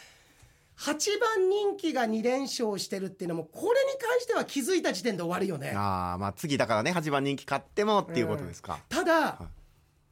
[0.77, 5.73] 8番人気が2連勝してるっていうのもこれに関しては気づいた時点で終わるよね。
[5.75, 9.39] ああまあ次だからね8番人気買ってもっていうことですか、ただ、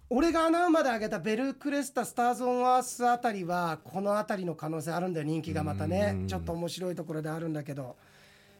[0.09, 6.23] 俺が穴馬で挙げたベルクレスタスターズ・オン・アースあたりはこのあたりの可能性あるんだよ人気がまたね。
[6.27, 7.95] ちょっと面白いところであるんだけど。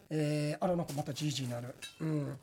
[0.10, 1.76] えー、あらなんかまたじいじになる。
[2.02, 2.38] うん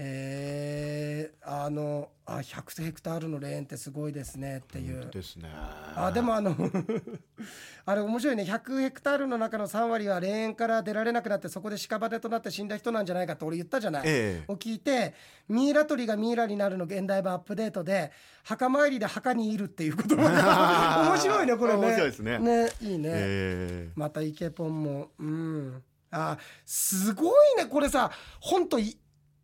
[0.00, 5.10] えー、あのあ100ヘクタールのレーンってすごいですねっていう。
[5.10, 5.48] ですね。
[5.52, 6.54] あでもあの
[7.84, 8.44] あれ面白いね。
[8.44, 14.52] 100ヘクタールの中の3割は霊園から出られなくなってそこで屍となって死んだ人なんじゃないかって俺言ったじゃない、ええ。
[14.52, 15.14] を聞いて
[15.48, 18.12] ミイラ取りがミイラになるの現代版アップデートで
[18.44, 21.78] 墓参りで墓にいるっていう言葉が 面白いねこれね。
[21.80, 22.38] 面白いですね。
[22.38, 23.90] ねいいね、え。
[23.96, 25.10] またイケポンも。
[25.18, 25.82] うん。
[26.12, 28.12] あすごいねこれさ。
[28.38, 28.96] ほんとい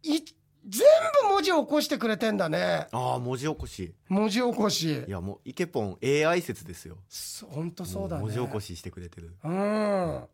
[0.04, 0.24] い
[0.66, 0.82] 全
[1.22, 2.86] 部文字を起こしてくれてんだね。
[2.90, 3.92] ー、ああ文字起こし。
[4.08, 5.04] 文字起こし。
[5.06, 6.96] いやもうイケポン AI 説ですよ。
[7.08, 8.22] そほんとそうだね。
[8.22, 9.34] も文字起こししてくれてる。
[9.44, 10.24] うん。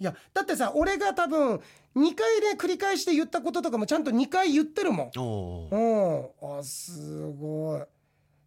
[0.00, 1.60] いやだってさ俺が多分
[1.96, 5.10] 2回で繰り返して言ったこととかもちゃんと2回言ってるもん。
[5.18, 6.54] おーう。
[6.54, 6.58] ん。
[6.58, 7.82] あすごい。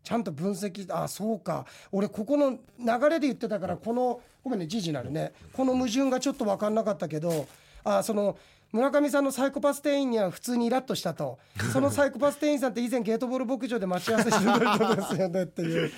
[0.04, 1.66] ちゃんと分析あそうか。
[1.92, 5.34] 俺ここの流れで言ってたからこのごめんねじいじになるね。
[5.54, 7.48] この矛盾がちょっと分かんなかったけど
[7.84, 8.38] あその
[8.72, 11.40] 村上さんのサイコパス店員には普通にイラッとしたと。
[11.72, 15.92] そのサイコパス店員さんって以前ゲートボール牧場で待ち合わせしてた人ですよねっていう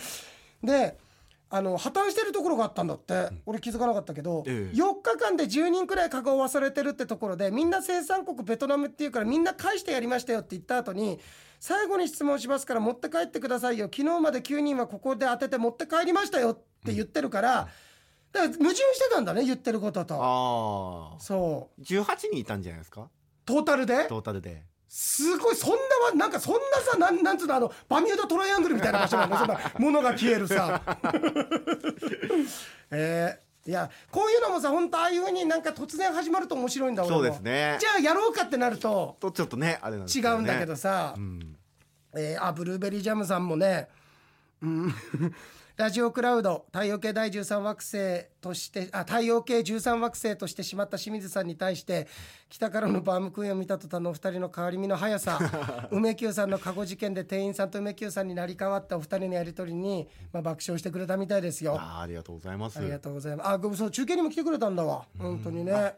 [0.64, 0.98] で
[1.52, 4.76] あの破綻してるところがあったんだって俺気づかなかったけど、ええ。
[4.76, 11.20] 4日間で10人くらいカゴを忘れてるってところでみんな生産国ベトナムっていうからみんな返してやりましたよって言った後に
[11.60, 13.86] 最後に質問しますから持って帰ってくださいよ。
[13.86, 16.56] 昨日まで9人はここで当てて持って帰りましたよっ
[16.86, 17.68] て言ってるから、
[18.32, 20.16] だから矛盾してたんだね言ってることと。
[20.16, 21.82] ああそう。
[21.82, 23.08] 18人いたんじゃないですか？
[23.46, 24.06] トータルで？
[24.06, 24.64] トータルで。
[24.88, 25.76] すごいそんな
[26.08, 26.60] わなんかそんな
[26.92, 29.38] さなんなんつうのあのバミューダトライアングルみたいな場所なの。
[29.38, 30.82] そんな物が消えるさ。
[32.92, 37.18] えーいやこういうのもさ本当ああいうふうになんか突然始まると面白いんだ俺も。
[37.18, 37.78] そうですね。
[37.80, 39.18] じゃあやろうかってなると。
[39.20, 40.28] とちょっとねあれなんですね。
[40.30, 41.56] うんだけどさ、うん。
[42.16, 43.88] えーあブルーベリージャムさんもね、
[44.64, 44.94] うん、
[45.80, 52.10] ラジオクラウド太陽系第13惑星としてあ太陽系13惑星としてしまった清水さんに対して
[52.50, 55.40] 北からのバームクーヘンを見た途端のお二人の変わり身の速さ
[55.90, 61.78] 梅宮さんの過去事件で店員さんと梅宮さんになり変わったお二人のやり取りに、まあ、爆笑してくれたみたいですよ。
[61.80, 63.50] ありがとうございますありがとうございます。
[63.50, 65.06] あ、ごめんそう中継にも来てくれたんだわ。
[65.18, 65.96] 本当にね。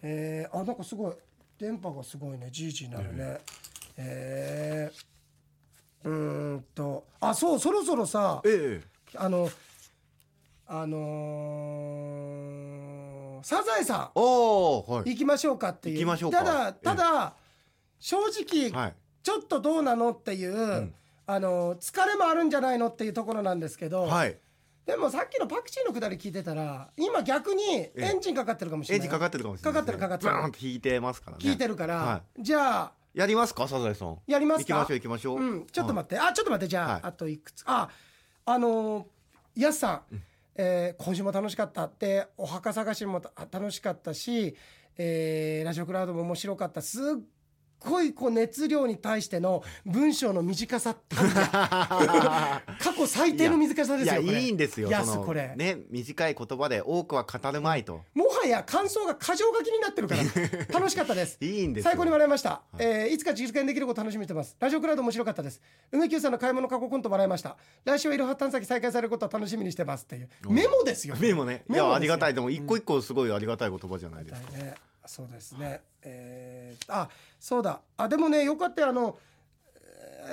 [0.00, 1.14] えー、あなんかすごい
[1.58, 2.48] 電波がすごいね。
[2.50, 3.40] じいじになるね。
[3.98, 5.12] えー
[6.04, 9.50] うーんとあそうそろそろさええあの
[10.66, 15.02] あのーサザエさおおはい。
[15.02, 15.96] ん行きましょうかっていう。
[15.96, 16.38] 行きましょうか。
[16.38, 17.34] ただただ
[17.98, 18.94] 正直、はい。
[19.22, 20.92] ちょっとどうなのっていう、
[21.26, 24.36] あの疲れもあるんじゃないのっていうところなんですけど、はい。
[24.86, 29.06] でもさっきのパクチーのくだり聞いてたら今逆にエンジンかかってるかもしれない。
[29.06, 30.32] エンジンかかってるかもしれないかかってるかかってる。
[30.32, 31.44] バーンと引いてますからね。
[31.44, 34.18] 聞いてるから、はじゃあやりますかサザエさん。
[34.26, 34.86] やりますか？
[34.88, 35.54] 行きましょう行きましょう。
[35.54, 36.68] うん、ちょっと待って、あちょっと待って。
[36.68, 37.00] じゃあ、はい。
[37.02, 37.64] あといくつ。
[37.66, 37.88] あ
[38.44, 40.22] あのー、やすさん、
[40.56, 44.56] えー今週も楽しかったでお墓探しもた楽しかったし、
[44.98, 46.82] えーラジオクラウドも面白かった。
[46.82, 47.04] すっ
[47.84, 54.90] ごいこう熱量に対しての文章の短さ 過去最低の短さですよいやいいんですよ
[55.24, 58.02] これ、ね短い言葉で多くは語るまいと。
[58.14, 60.22] もはや感想が過剰書きになってるから。
[60.72, 61.38] 楽しかったです。
[61.40, 61.90] いいんですよ。
[61.90, 64.56] 最高に笑いました、えーいつか実現できることを楽しみてます。
[64.58, 65.60] ラジオクラウド面白かったです。
[65.90, 67.56] 梅木さんの買い物過去コント笑いました。
[67.84, 70.28] 来週はいろは探査機再開されることを楽しみにしてますっていう。
[70.48, 71.16] メモですよ。
[71.18, 71.64] メモね。
[71.68, 72.34] いやありがたい。
[72.34, 74.74] でも一個一個すごいありがたい言葉じゃないですか、ね、
[75.06, 75.80] そうですね。
[76.02, 77.80] えーあそうだ。
[77.96, 78.88] あでもねよかったよ。
[78.88, 79.18] あの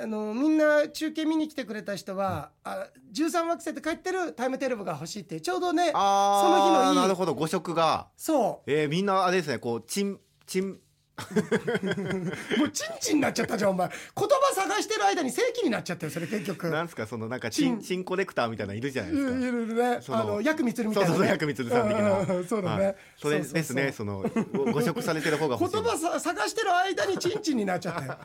[0.02, 7.34] あのみんな中継見に来てくれた人は、あ13惑星って書いてるタイムテレビが欲しいってちょうどねあその日のいいあなるほど。
[7.34, 8.08] 誤色が。
[8.16, 8.70] そう。
[8.70, 10.78] えー、みんなあれですねこうチンチン
[12.58, 13.88] もうチンチンになっちゃったじゃんお前。
[13.88, 16.70] 言葉探してる間に正規になっちゃったよそれ結局。
[16.70, 17.80] なんすかそのなんかチン。
[17.80, 19.98] チンコレクターみたいなのいるじゃないですか、いるいるね。
[20.00, 22.02] そのあのヤクミツルみたいな、ね、そうそうそうヤクミツルさん的な。
[22.02, 22.96] うんうんうんそうだね、はい。
[23.16, 25.82] それうううですねそのご誤色されてる方が欲しい。
[25.82, 28.16] 言葉さ探してる間にチンチンになっちゃったよ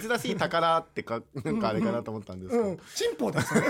[0.00, 2.78] 珍しい宝ってかなんかあれかなと思ったんですけど、うん。
[2.94, 3.60] チンポだよそれ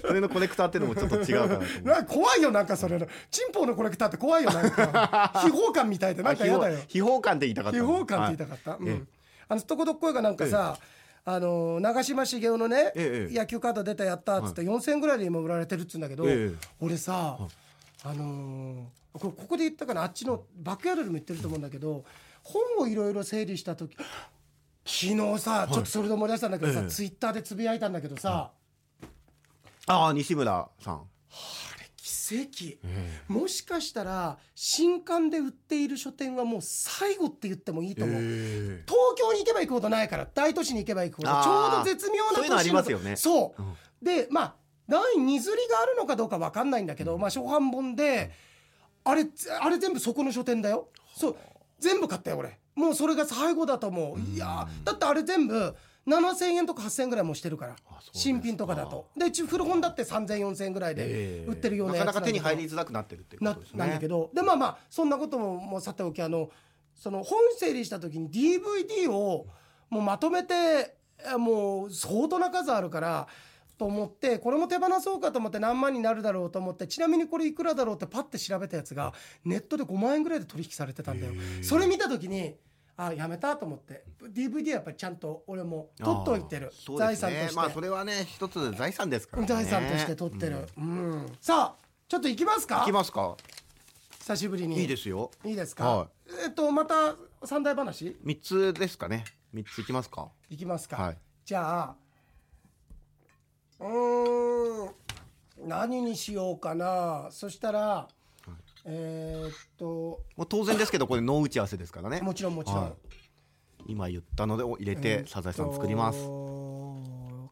[0.00, 3.06] それのコレクターっていうのもちょっと違うかな な怖いよなんかそれの。
[3.30, 5.32] チンポのコレクターって怖いよなんか。
[5.44, 6.78] 秘宝感みたいでなんか嫌だよ。
[6.88, 8.92] 秘宝感って言いたかった秘宝感って言いたかった、うんえ。
[8.92, 9.02] え
[9.48, 10.78] あのとこどっこいがなんかさ、
[11.24, 17.38] あの長嶋茂雄のね、ええ野球カード出たやったっつって4000円ぐらいで今売られてるっつうんだけど、ええ俺さ、
[18.04, 22.04] あのーこれここで言ったかなあっちのバックヤードでも言ってると思うんだけど
[22.42, 23.96] 本をいろいろ整理した時
[24.84, 26.88] 昨日さ、ちょっとそれで思い出したんだけどさ、ええ。
[26.88, 28.50] ツイッターでつぶやいたんだけどさ、
[29.86, 31.02] ああ西村さん。
[31.96, 32.78] 奇
[33.28, 43.16] 跡、もしかしたら新刊で売っている書店はもう最後って言ってもいいと思う、東京に行けば行くほどないから大都市に行けば行くほどちょうど絶妙なそういうのありますよね。
[43.16, 44.54] そう、でまあ
[44.88, 48.32] 第2釣りがあるのかどうか分かんないんだけど、まあ初版本で
[49.04, 49.26] あれ
[49.60, 50.88] あれ全部そこの書店だよ。
[51.14, 51.36] そう。
[51.78, 52.58] 全部買ったよ俺。
[52.74, 54.20] もうそれが最後だと思う。
[54.20, 55.74] いやーだってあれ全部
[56.06, 57.76] 7000円とか8000円ぐらいもうしてるから。
[58.12, 59.08] 新品とかだと。
[59.16, 61.46] で古本だって30004000円ぐらいでええ。
[61.46, 62.64] 売ってるようななかなか手にやつなんだけど。
[62.64, 63.78] 入りづらくなってるっていうこなとですね。
[63.78, 64.30] なんだけど。
[64.34, 66.50] でまあまあそんなことももうさておきあの
[66.94, 69.46] その本整理した時に DVD を
[69.90, 73.26] もうまとめてえもう相当な数あるから
[73.78, 79.12] と思ってこれも手放そうかと思って何万になるだろうと思ってちなみにこれいくらだろうってパッて調べたやつが
[79.44, 81.32] ネットで5万円ぐらいで取引されてたんだよ。
[81.62, 82.54] それ見た時に
[82.96, 84.04] あやめたと思って。
[84.22, 86.66] DVD はやっぱりちゃんと俺も取っといてる。
[86.66, 86.96] ね。
[86.96, 89.48] 財産として、まあそれはね一つ財産ですからね。
[89.48, 91.26] 財産として取ってる、うん。
[91.40, 92.82] さあちょっと行きますか？
[92.82, 93.36] いきますか？
[94.20, 94.80] 久しぶりに。
[94.80, 95.30] いいですよ。
[95.44, 96.08] いいですか、は
[96.44, 98.16] えっとまた三大話？
[98.22, 99.24] 三つですかね。
[99.52, 100.28] 三ついきますか？
[100.48, 101.18] いきますか、はい。
[101.44, 101.96] じゃあ
[103.80, 104.90] うーん
[105.66, 107.28] 何にしようかな。
[107.30, 108.08] そしたら、
[108.84, 112.20] えーっともう当然ですけどこれノー打ち合わせですからね。
[112.20, 112.92] もちろんもちろん、はい。
[113.86, 116.18] 今言ったのでを入れてサザエさん作ります。
[116.20, 116.24] す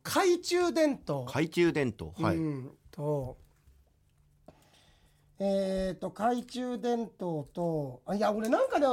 [0.05, 1.24] 懐中電灯。
[1.24, 2.37] 懐中電灯はい。
[2.37, 3.37] うんと
[5.45, 8.87] えー、と懐中電灯とあいや俺なんかね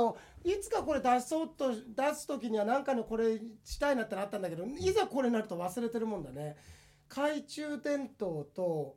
[0.44, 6.56] いつかこれ出そうと出す時にはなんかねこれしたいなってなったんだけどいざこれになると忘れてるもんだね。
[7.08, 8.96] 懐中電灯と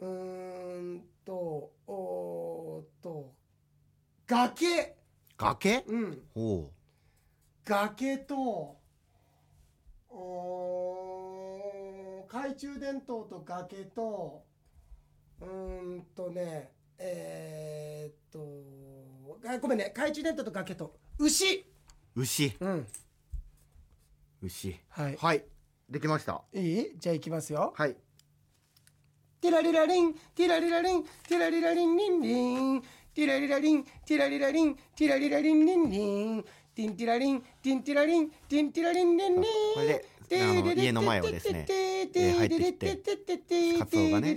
[0.00, 3.34] うーんとおーっと
[4.26, 4.96] 崖。
[5.36, 5.84] 崖？
[5.86, 6.22] うん。
[6.34, 6.70] ほ
[7.64, 8.78] 崖と
[10.08, 14.44] おー懐中電灯と崖と
[15.40, 18.38] うーんとねえー、っと
[19.48, 21.66] あごめんね懐中電灯と崖と牛。
[22.16, 22.56] う牛。
[22.60, 22.86] うん。
[24.42, 24.80] 牛。
[24.88, 25.16] はい。
[25.16, 25.44] はい。
[25.88, 26.42] できました。
[26.54, 26.98] いい？
[26.98, 27.74] じゃあいきますよ。
[27.76, 27.96] はい
[29.40, 32.82] ティラリラリンティラリラリンティラリラリンリンリン
[33.14, 39.86] ティラリラリンティラリラリンティラリラリンリンリンティンティラリンティンティラリンティンティラリンリンリンこれ
[40.28, 41.64] であの家の前をですね
[42.14, 42.86] えー入ってきて
[43.78, 44.34] カツオがね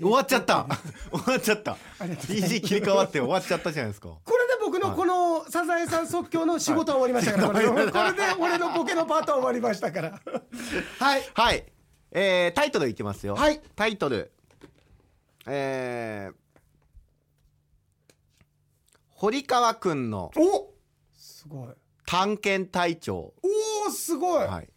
[0.00, 0.66] 終わっちゃった
[1.12, 4.45] 終わっちゃったありがとうございます BG 切り替わって終わっちゃったじゃないですかこれで
[4.80, 10.10] 僕のこのサザエさん即興の仕事は終わりましたから、これこれで俺のボケのパートは終わりましたから。
[10.98, 11.22] はい。
[11.34, 11.64] はい。
[12.12, 13.34] えー、タイトルいきますよ。
[13.34, 13.60] はい。
[13.74, 14.32] タイトル。
[15.46, 16.34] えー、
[19.10, 20.74] 堀川くんのお
[21.16, 21.68] すごい。
[22.04, 23.16] 探検隊長。
[23.16, 24.68] おーすごい、はい。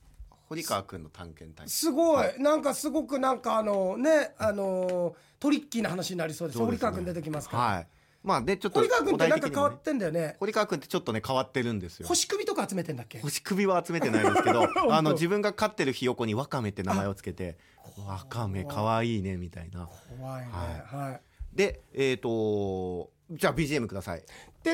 [0.47, 1.71] 堀川くんの探検隊長。
[1.71, 6.59] すごい、なんかすごくなんかあのねあのトリッキーな話になりそうです。
[6.59, 6.65] ね。
[6.65, 7.87] 堀川君出てきますから、はい
[8.23, 10.35] まあでちょっと堀川君ってなんか変わってんだよね。
[10.39, 12.07] 堀川くんってちょっとね変わってるんですよ。
[12.07, 13.19] 星首とか集めてんだっけ？
[13.19, 17.57] 星首は集めてないですけど当 あの自分が飼ってるひよこにワカメって名前をつけて
[18.05, 19.89] ワカメかわいいねみたいな。
[20.19, 21.21] 怖いねははい。
[21.53, 24.23] でえっ、とじゃあ BGM ください。
[24.63, 24.73] テ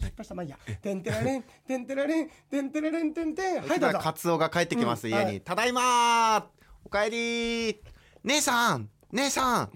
[0.00, 6.44] 失敗したまあいいやテンテラリンテンテラリンテンテラリンテンテンはいどうぞカツオが帰ってきます、家に、うんはいただいまー
[6.84, 7.76] おかえりー
[8.24, 9.70] 姉さん姉さん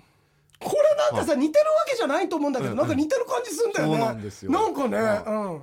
[0.59, 0.77] こ
[1.11, 5.63] れなんてさ似てるわけじゃないと思うんだけどなんか似てる感じすんだよねそうなんですよなんかねはうん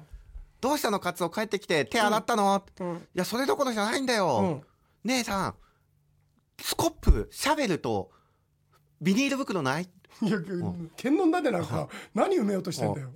[0.61, 4.69] どうしたのカツオ帰ってきて手洗ったの、いうんやそれどころじゃないんだよ、うん
[5.05, 5.55] 姉さん
[6.61, 8.11] スコップシャベルと
[9.01, 9.87] ビニール袋ない
[10.21, 10.37] いや
[10.97, 13.09] 検問だでなんか何埋めようとしてんだよ。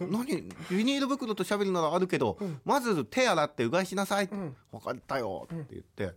[0.00, 0.26] 何？
[0.70, 4.54] ビニール袋とシャベルならあるけど、まず手洗ってうがいしなさい、ん。
[4.70, 5.48] 分かったよ。
[5.52, 6.12] って言って、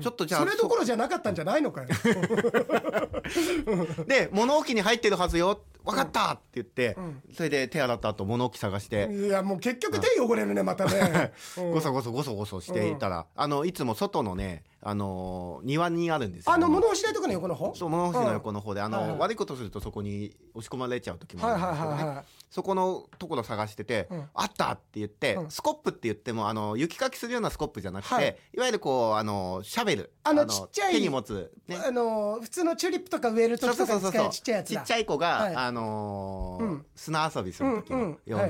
[0.00, 1.88] ちょっとじゃあそれどころじゃなかったんじゃないのかよ。
[4.06, 5.60] で物置に入ってるはずよ。
[5.84, 7.22] 分かった!」って言って、ん。
[7.34, 11.70] それで手洗った後物置探して、いやもう結局手汚れるねまたね、 うん。
[11.72, 16.52] ごそごそごそごそしていたら、あのいつも外のね、あのー庭にあるんですよ。
[16.52, 17.74] あの物干し台とかの横の方？
[17.74, 24.24] そう物干しの横の方で、あの、はいはい悪いことするとそこに押し込まれちゃう時もあはいはいるんですよね、はいはいそこのところ探してて、うん。
[24.34, 25.50] あったって言って、うん。
[25.50, 28.36] スコップって言ってもあの雪かきするようなスコップじゃなくて、はい。
[28.54, 30.12] い、わゆるこうあのシャベル。
[30.22, 34.80] あのちっちゃい手に持つ、ね、あの普通のチューリップとか植える時とかに使うちっちゃいやつだ。
[34.82, 35.54] ちっちゃい子が、はい。
[35.54, 36.86] あのーうん。
[36.94, 38.46] 砂遊びする時のような、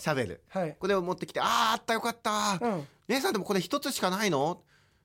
[0.00, 0.40] シャベル。
[0.48, 0.76] はい。
[0.76, 2.88] これを持ってきて「あーあったよかった、うん。
[3.06, 4.60] 姉さんでもこれ一つしかないの？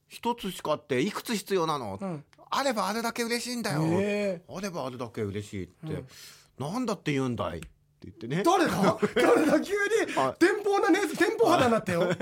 [0.10, 2.24] 一つしかっていくつ必要なの、うん。
[2.50, 4.42] あればあれだけ嬉しいんだよ、へえ。
[4.50, 6.04] あればあれだけ嬉しいって、
[6.58, 7.68] なんだって言うんだいって
[8.02, 8.72] 言ってね誰だ
[9.16, 9.80] 誰だ急に
[10.18, 12.08] あ電報なね電報肌になってよ。
[12.10, 12.16] 姉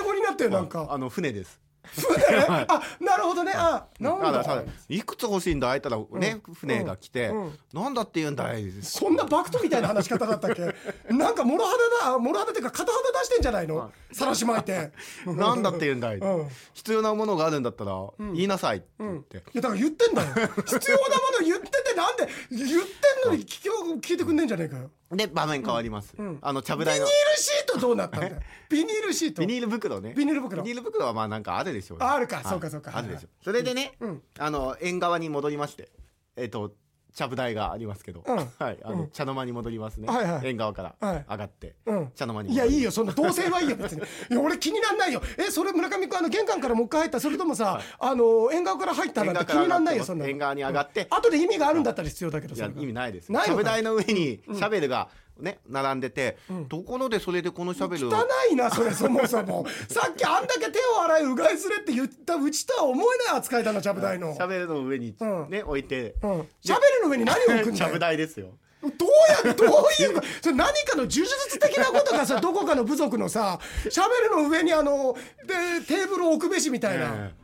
[0.00, 0.88] 子になってよなんか。
[0.90, 1.60] あの船です
[1.94, 2.36] 船
[2.68, 3.52] あなるほどね。
[3.54, 4.42] あなんだ。
[4.42, 7.58] だいくつ欲しいんだいったらね、船が来て、うん。
[7.72, 10.62] なんだって言うんだいそんなバクトみたいな話し方だったっけ？
[11.12, 13.90] なんか諸肌だ諸肌っていうか片肌出してんじゃないの？
[14.12, 14.92] さらし巻いて。
[15.26, 16.48] なんだって言うんだい、うん。
[16.74, 20.28] 必要なものがあるんだったら言いなさいって言って、いやだから言ってんだよ。
[20.66, 24.90] 必要なもの言っててなんで言ってんのに聞き聞いてくんねえんじゃねえかよ。
[25.10, 26.38] で場面変わります、ん。
[26.40, 28.36] あのちゃぶビニールシートどうなったんだよ
[28.68, 29.40] ビニールシート。
[29.40, 30.14] ビニール袋ね。
[30.16, 30.62] ビニール袋。
[30.62, 32.36] ビニール袋はまあなんかあるでしょうよああるか。
[32.36, 32.92] はいそうかそうか。
[32.94, 33.28] あるでしょ。
[33.42, 34.22] それでね、うん。
[34.38, 35.90] あの縁側に戻りまして。
[36.36, 36.72] えっ、と
[37.18, 38.36] ちゃぶ台がありますけど、うん。
[38.36, 38.78] はい。
[38.82, 39.10] あの、うん。
[39.10, 40.46] 茶の間に戻りますね、はいはい。
[40.48, 41.26] 縁側からはい。
[41.28, 42.10] 上がって、うん。
[42.14, 44.02] 茶の間にいやいいよよそんな同性はいいよ別に。
[44.30, 45.22] いや俺気になんないよ。
[45.36, 50.30] えそれ村上君あの玄関からもう一回入ったそれともさ、あの縁側から入ったなんて気になんないよそんなの。
[50.30, 55.08] 縁側に上がって、後で意味があるんだったら必要だけどいや意味ないですないのかちゃぶ台の上にシャベルが
[55.38, 56.66] ね並んでて、ん。
[56.66, 59.66] ところでそれでこのシャベルを汚いなそれそもそも。
[59.88, 64.34] さっきあんだけ手を洗いうがいすれって言ったうちとは思えない扱いだなちゃぶ台の。
[64.34, 65.50] シャベルの上にうん。
[65.50, 66.48] ね、置いて、うん。
[66.60, 68.50] シャベルの上に何を置くんちゃぶだよ 台ですよ。
[68.80, 69.68] どうやどう
[70.02, 73.58] いうかそれ何かの呪術的なことがさどこかの部族のさ
[73.90, 77.34] シャベルの上にあのでテーブルを置くべしみたいな、え。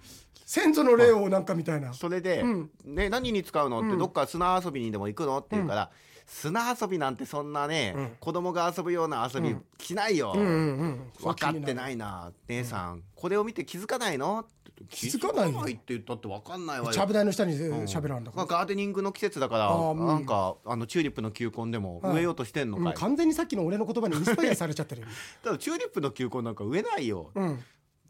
[0.47, 1.93] 先祖の霊をなんかみたいな。
[1.93, 2.71] それで、うん。
[2.85, 5.91] ね、何に使うのって、どっか砂遊びにでも行くのって言うから、
[6.27, 11.11] 砂遊びなんてそんなね、子供が遊ぶような遊びしないよ、うんうんうん。
[11.21, 14.47] 分かってないいな姉さん、これを見て気づかないの？
[14.89, 16.93] 気づかないよって言ったって分かんないわよ。
[16.93, 17.87] ちゃぶ台の下にうん。
[17.87, 22.15] しゃべらんだかまあ、ガーデニングの季節だからなんかあのチューリップの球根でもはい。
[22.15, 25.03] 植えようとしてんのら、かい、うん完全にさっきの俺の言葉にインスパイアされちゃってる。
[25.03, 25.07] よ、
[25.45, 27.63] ただチューリップの球根なんか植えないよ、うん。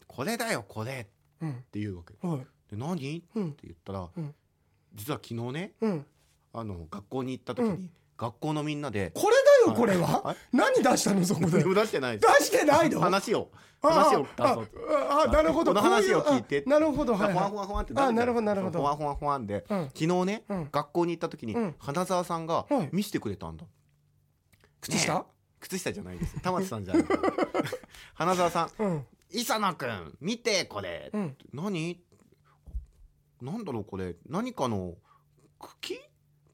[0.07, 1.07] これだよこれ
[1.41, 1.51] うん。
[1.51, 2.27] って言うわけ。
[2.27, 2.37] はい。
[2.71, 3.49] で何、うん。
[3.49, 4.33] って言ったら、うん。
[4.95, 6.05] 実は昨日ねうん、
[6.53, 9.11] あの学校に行った時に、うん学校のみんなで。
[9.13, 9.35] これ
[9.65, 11.63] だよこれは、はい何出したのそこで？
[11.63, 12.99] 出してない出してないの？
[12.99, 13.49] 話を。
[13.81, 14.57] あ話を出あ
[15.09, 15.71] ああなるほど。
[15.73, 16.63] この話を聞いて。
[16.65, 17.13] なるほど。
[17.15, 17.51] はい、ほわはい。
[17.51, 18.79] ほわほわってあなるほどなるほど。
[18.79, 19.85] ほわほわほわんで、うん。
[19.93, 20.69] 昨日ね、うん。
[20.71, 21.75] 学校に行った時に、うん。
[21.77, 22.89] 花澤さんがはい。
[22.91, 23.65] 見せてくれたんだ、
[24.81, 25.23] 靴下、ね
[25.59, 26.39] 靴下じゃないです。
[26.41, 27.03] 玉木さんじゃない。
[28.15, 31.37] 花澤さんうん磯野くん見てこれ、うん。
[31.53, 32.01] 何？
[33.41, 34.15] なんだろうこれ。
[34.29, 34.93] 何かの
[35.59, 35.99] 茎？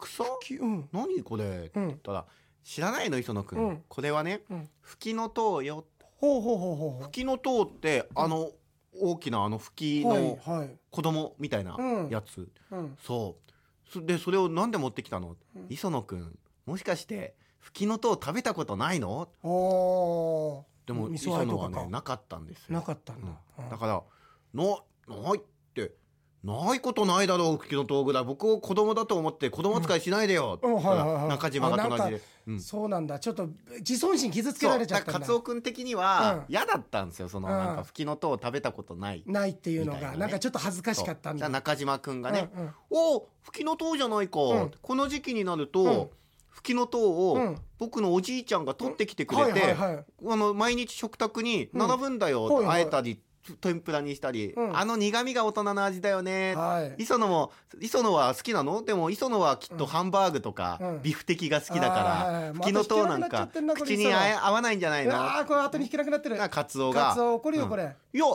[0.02, 0.90] 草きうん。
[0.92, 1.44] 何これ？
[1.44, 2.26] って言ったら、
[2.64, 3.84] 知らないの磯野くん、うん。
[3.88, 4.70] これはねうん。
[4.82, 5.86] フキノトウよ。
[6.18, 8.52] ほうほうほうほうほフキノトウってあの
[8.94, 10.78] 大きなあのフキうはいのはい。
[10.92, 12.10] 子供みたいなうん。
[12.10, 12.98] やつ、うん。
[13.02, 13.52] そう。
[13.92, 15.66] そでそれをなんで持ってきたの、うん。
[15.70, 19.30] 磯野くんもしかしてフキノトウ食べたことないの？
[19.44, 22.76] おでも味磯野はねなかったんですよ。
[22.76, 23.28] なかったんだ、
[23.60, 23.70] うん。
[23.70, 24.04] だから
[24.54, 24.64] 「な
[25.08, 25.42] ない」っ
[25.74, 25.94] て
[26.44, 31.22] 「ないことないだろうフキノトウぐらい僕を子供だと思って子供扱いしないでよ」ってうん言ったらはいはい。
[31.22, 32.22] はい中島が隣あなんで。
[32.48, 32.60] うん。
[32.60, 33.20] そうなんだ。
[33.20, 36.54] ちょっと自尊心傷つけられちゃったカツオ君的にはうん。
[36.54, 37.30] 嫌だったんですよ。
[37.30, 39.24] そのうんなんかフキノトウ食べたことない。
[39.28, 40.18] ないっていうのみたいなね。
[40.18, 41.36] がなんかちょっと恥ずかしかったんだ。
[41.36, 41.38] そう。
[41.38, 44.40] じゃあ中島君がねうんうん「おおフキノトウじゃないか。
[44.40, 44.72] ん。
[44.82, 45.70] この時期になるうん。
[45.70, 46.12] と
[46.50, 47.62] フキノトウうをん。
[47.78, 50.06] 僕のおじいちゃんが取ってきてくれはいてはいはい。
[50.28, 52.84] あの毎日食卓に並ぶんだよ、うんはいはい。
[52.84, 53.20] あえたり
[53.60, 54.78] 天ぷらにしたり、うん。
[54.78, 57.04] あの苦味が大人の味だよね、はい。
[57.04, 58.84] 磯野も磯野は好きなの？
[58.84, 61.02] でも磯野はきっとハンバーグとか、うん。
[61.02, 61.96] ビフテキが好きだか
[62.44, 65.16] ら、フキノトウなんか口にあえ合わないんじゃないの？
[65.16, 66.38] ああこれ後に引けなくなってる。
[66.38, 67.70] なカツオカがツオ怒るようん。
[67.70, 67.96] これ。
[68.14, 68.26] いや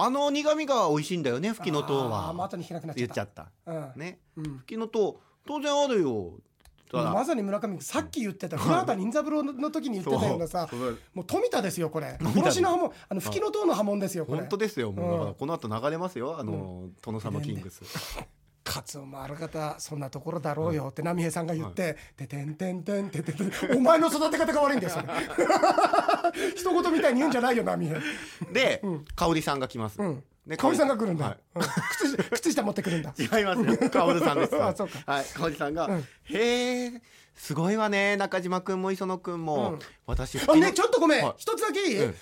[0.00, 2.30] あの苦味が美味しいんだよねフキノトウは。
[2.30, 3.50] 後に引けなくなっちゃっ言ったちゃった。
[3.66, 4.00] うん。
[4.00, 4.18] ね。
[4.36, 4.58] うん。
[4.58, 5.16] フキノトウ
[5.46, 6.34] 当然あるよ
[6.92, 10.68] まさに村上君さっき言ってた古畑任三郎の時に言ってたようなさ
[11.14, 12.18] もう富田ですよこれ。
[12.20, 14.40] 殺しの刃文あの吹きの塔の刃文ですよこれ。
[14.40, 15.10] 本当ですよもう。
[15.12, 17.82] だからうんこの後流れますよあの殿様キングス。
[18.64, 25.06] カツオもある方そんなところだろうよって波平さんが言って「ててんてんてんてててん」お前の育て方が悪いんだよそれ。
[26.54, 27.98] 一言みたいに言うんじゃないよ波平。
[28.52, 28.82] で
[29.16, 29.98] 香織さんが来ます
[30.48, 31.38] うんで香織さんが来るんだ、はい。
[31.56, 31.62] うん。
[31.62, 33.14] 靴下 靴下持ってくるんだ。
[33.18, 33.90] 違いますよ。
[33.90, 34.62] カオルさんです。
[34.62, 35.12] あそうか。
[35.12, 35.24] はい。
[35.26, 36.08] カオルさんが、うん。
[36.24, 37.02] へえ
[37.34, 38.16] すごいわね。
[38.16, 39.78] 中島くんも磯野くんも、うん。
[40.06, 41.34] 私あねちょっとごめん、はい。
[41.36, 41.80] 一つだけ。
[41.80, 42.14] いい、うん。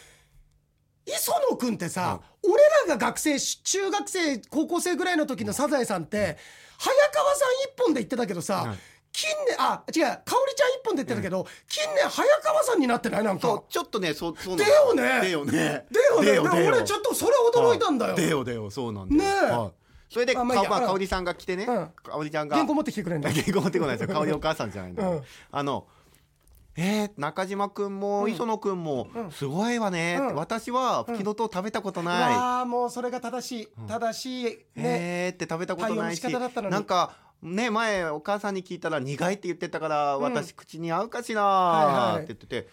[1.07, 2.55] 磯野くんってさ、俺
[2.89, 6.37] らが学生中学生高校生ぐらいの時のサザエさんって、
[6.79, 8.79] 早川さん一本で言ってたけどさ、はい
[9.17, 13.49] 近年あ違う香織ちゃん一本で言ってたけど、近年早川さんになってないなんか。
[13.49, 15.03] そうちょっとねそうそうだよね。
[15.03, 15.87] だよね。
[16.23, 16.69] だよね。
[16.69, 19.21] 俺ちょっとそれ驚いたんだよ、だよだよそうなんだよ。
[19.23, 19.51] ねえ。
[19.51, 20.13] はい。
[20.13, 21.65] それでかあまあまあ香織さんが来てね。
[21.65, 21.89] うん。
[22.03, 22.57] 香織ちゃんが。
[22.57, 24.15] 原稿持ってきてくれんだ 原稿持ってこないですよ。
[24.15, 25.23] 香織お母さんじゃないんだようん。
[25.51, 25.87] あの
[26.79, 27.99] えー、中島くん。
[27.99, 29.31] も磯野くんもうん。
[29.31, 30.35] すごいわね、うん。
[30.35, 33.69] 私はフキノトウ食べたことうない、わあもうそれが正しい。
[33.89, 34.45] 正しい。
[34.45, 34.59] ね。
[34.77, 36.21] へーって食べたことないし。
[36.21, 36.73] 対応の仕方だったのに。
[36.75, 40.23] なんかね前お母さんに聞いたら苦いって言ってたから、うん。
[40.23, 42.69] 私口に合うかしらって言ってて。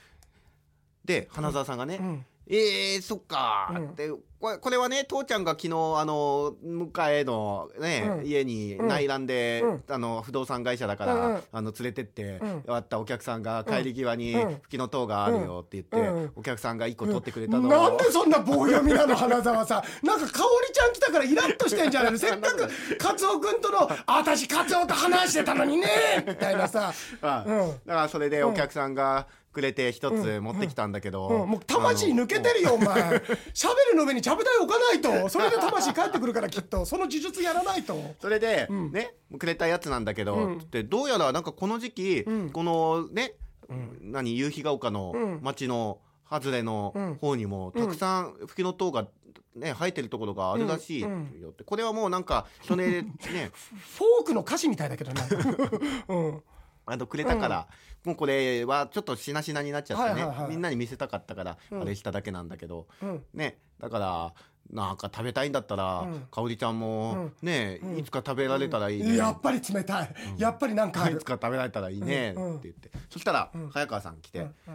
[1.05, 3.95] で花澤さんがね、うんえー、そっか、うん。
[3.95, 8.25] でこれこれはね父ちゃんが昨日あの向かいのね、うん。
[8.25, 8.87] 家にうん。
[8.87, 9.83] 内覧で、うん。
[9.87, 12.61] あの不動産会社だから、あの連れてって、うん。
[12.63, 20.05] 終わったお客さんが帰り際にうん「吹きの塔があるよ」って言って、お客さんが1個取ってくれたのを、なんでそんな棒読みなの花澤さん。
[20.05, 22.17] なんか香織ちゃん来たからイラッとしてんじゃないの？
[22.19, 25.87] せっかくカツオ君との「私カツオと話してたのにね」
[26.27, 33.21] みたいなさ、 だからそれでお客さんがくれて一つ持ってきたんだけど、うん、もう魂抜けてるよお前。
[33.53, 35.29] シャベルの上にちゃぶ台置かないと。
[35.29, 36.85] それで魂帰ってくるからきっと。
[36.85, 38.15] その呪術やらないと。
[38.19, 38.91] それで、ん。
[38.91, 40.69] ねくれたやつなんだけど、うん。
[40.71, 42.49] でどうやらなんかこの時期、うん。
[42.49, 43.35] このね、
[43.71, 44.11] ん。
[44.11, 45.39] 何夕日が丘のうん。
[45.41, 45.99] 町の
[46.29, 49.07] 外れの方にも、たくさんフキノトウが
[49.55, 51.09] ね生えてるところがあるらしいよ
[51.49, 55.21] って、これはもうなんか人ねね フォークの歌詞みたいだけどな、
[56.09, 56.43] うん、
[56.85, 57.67] あのくれたから、
[58.05, 60.49] もうこれはちょっとしなしなになっちゃってね、はいはいはい。
[60.49, 61.81] みんなに見せたかったから、うん。
[61.81, 63.23] あれしただけなんだけど、うん。
[63.33, 63.57] ね。
[63.79, 64.33] だから
[64.71, 66.27] なんか食べたいんだったら、うん。
[66.31, 67.97] かおりちゃんも、ね、うん。
[67.97, 72.33] いつか食べられたらいいね、やっぱり冷たい、やっぱりなんかいつか食べられたらいいね。
[72.35, 72.57] うん。
[72.57, 74.45] って言って、そしたら、うん早川さん来て「うん。
[74.45, 74.73] うん。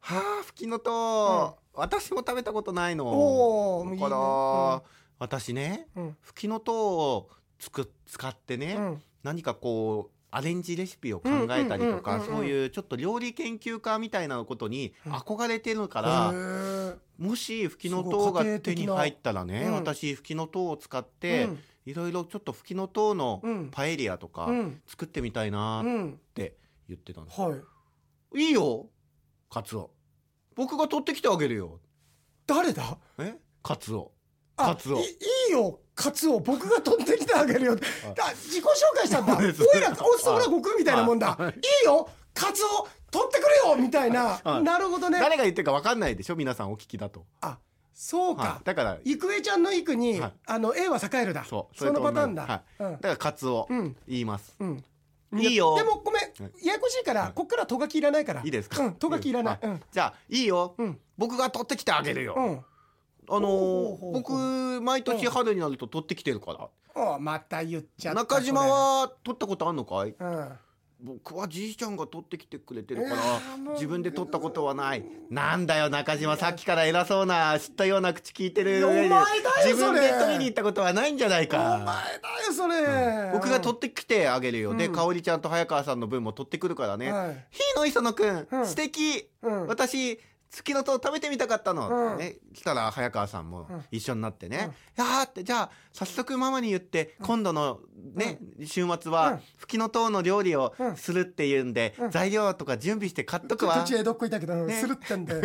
[0.00, 4.82] はあふきのとう、私も食べたことないの」だから、
[5.18, 6.16] 私ねうん。
[6.20, 9.02] ふきのとうをつく使ってね、うん。
[9.22, 12.26] 何かこうアレンジレシピを考えたりとかうんうん。
[12.26, 12.40] うんうんうん。
[12.40, 15.12] そういうちょっと料理研究家みたいなことにうん。
[15.12, 16.96] 憧れてるかへら、ー。
[17.18, 19.74] もしふきのとうが手に入ったらね、うん。
[19.74, 21.58] 私ふきのとうを使って、うん。
[21.86, 23.68] いろいろちょっとふきのとうのうん。
[23.70, 24.82] パエリアとかうん。
[24.86, 26.20] 作ってみたいなっうん。
[26.34, 26.56] て
[26.88, 27.56] 言ってたの、は
[28.34, 28.40] い。
[28.40, 28.90] いいよ
[29.50, 29.90] カツオ。
[30.54, 31.80] 僕が取ってきてあげるよ。
[32.46, 32.98] 誰だ？
[33.18, 33.34] え？
[33.62, 34.12] カツオ。
[34.12, 34.17] あ
[34.66, 35.06] カツオいい
[35.50, 37.76] いよカツオ僕が取ってきてあげるよ。
[37.76, 37.82] だ
[38.34, 39.36] 自己紹介したんだ。
[39.36, 39.46] おい
[39.80, 41.34] らおそら悟空みたいなもんだ。
[41.34, 41.54] はい。
[41.82, 44.38] いよカツオ取ってくれよみたいな。
[44.44, 45.18] はいなるほどね。
[45.18, 47.58] 誰が言ってるか分かんないでしょ皆さんお聞きだと、あ
[47.94, 50.32] そうはかい、だから郁恵ちゃんの郁にはい。
[50.46, 51.44] あの A は栄えるだ。
[51.44, 51.76] そう。
[51.76, 52.46] そのパターンだ。
[52.46, 52.82] はい。
[52.84, 52.92] うん。
[52.92, 53.96] だからカツオうん。
[54.06, 54.84] 言います、うん。
[55.36, 55.74] いいよ。
[55.76, 56.22] でもごめん。
[56.22, 56.66] はい。
[56.66, 57.32] ややこしいからはい。
[57.34, 58.42] こっからとがきいらないから。
[58.44, 58.80] いいですか？
[58.84, 59.58] うんとがきいらない。
[59.90, 61.00] じゃあいいよ、うん。
[61.16, 62.64] 僕が取ってきてあげるよ、うん
[63.30, 70.14] あの僕毎年春になると取ってきてるから、おまた言っちゃった中島は取ったことあんのかい？
[70.18, 70.48] うん。
[71.00, 73.20] 僕はじいちゃんが取ってきてくれてるから
[73.74, 75.04] 自分で取ったことはない。
[75.30, 79.24] なんだよ中島さっきから偉そうな知ったような口聞いてるお前だよ
[79.64, 83.30] 自分で取りに行ったことはないんじゃないお前かだよそれ。
[83.32, 84.92] 僕が取ってきてあげるよ、でうん。
[84.92, 87.46] 香織ちゃんと早川さんの分も取ってくるからね、はい。
[87.50, 88.66] ひいの磯野くん、うん。
[88.66, 89.66] 素敵、うん。
[89.68, 90.18] 私
[90.50, 92.18] 月のと食べてみたかったの、うん。
[92.18, 93.84] ね、来たら早川さんもうん。
[93.90, 97.80] 一緒になってね「いやーってじゃあ早速ママに言って、今度の
[98.14, 99.10] ね、週末うん。
[99.10, 100.96] はふきのとうの料理をうん。
[100.96, 102.10] するっていうんで、うん。
[102.10, 103.80] 材料とか準備して買っとくわ。
[103.80, 104.80] 途中江戸っ子いたけど、ね。
[104.80, 105.42] するってんで。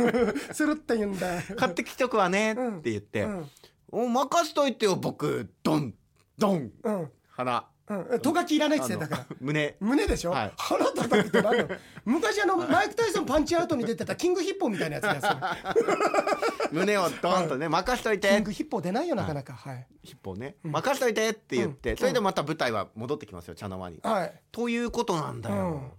[0.52, 1.42] するって言うんだ。
[1.56, 3.22] 買ってきとくわね」ってうん言って。
[3.24, 3.50] うん
[3.92, 5.48] 「お任しといてよ僕。
[5.62, 5.94] ドン。
[6.38, 6.72] ドン。
[6.82, 7.10] うん。
[7.28, 8.20] 腹うん。
[8.20, 9.76] とがきいらないって言ってたから胸。
[9.80, 10.52] 胸でしょ、はい。
[10.56, 11.68] 腹叩くって何だよ。
[12.04, 16.72] 昔あのマイク・タイソンパンチアウトに出てたキングヒッポーみたいなやつだよそれ。
[16.80, 18.28] 胸をドンとね任しといて。
[18.28, 19.52] キングヒッポー出ないよなかなか。
[19.52, 19.86] はい。
[20.02, 20.72] ヒッポをね、うん。
[20.72, 21.96] 任しといてって言って、うん。
[21.96, 24.00] それでまた舞台は戻ってきますよ茶の間に。
[24.02, 24.42] はい。
[24.52, 25.56] ということなんだよ。
[25.56, 25.92] うん。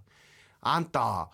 [0.62, 1.30] あんた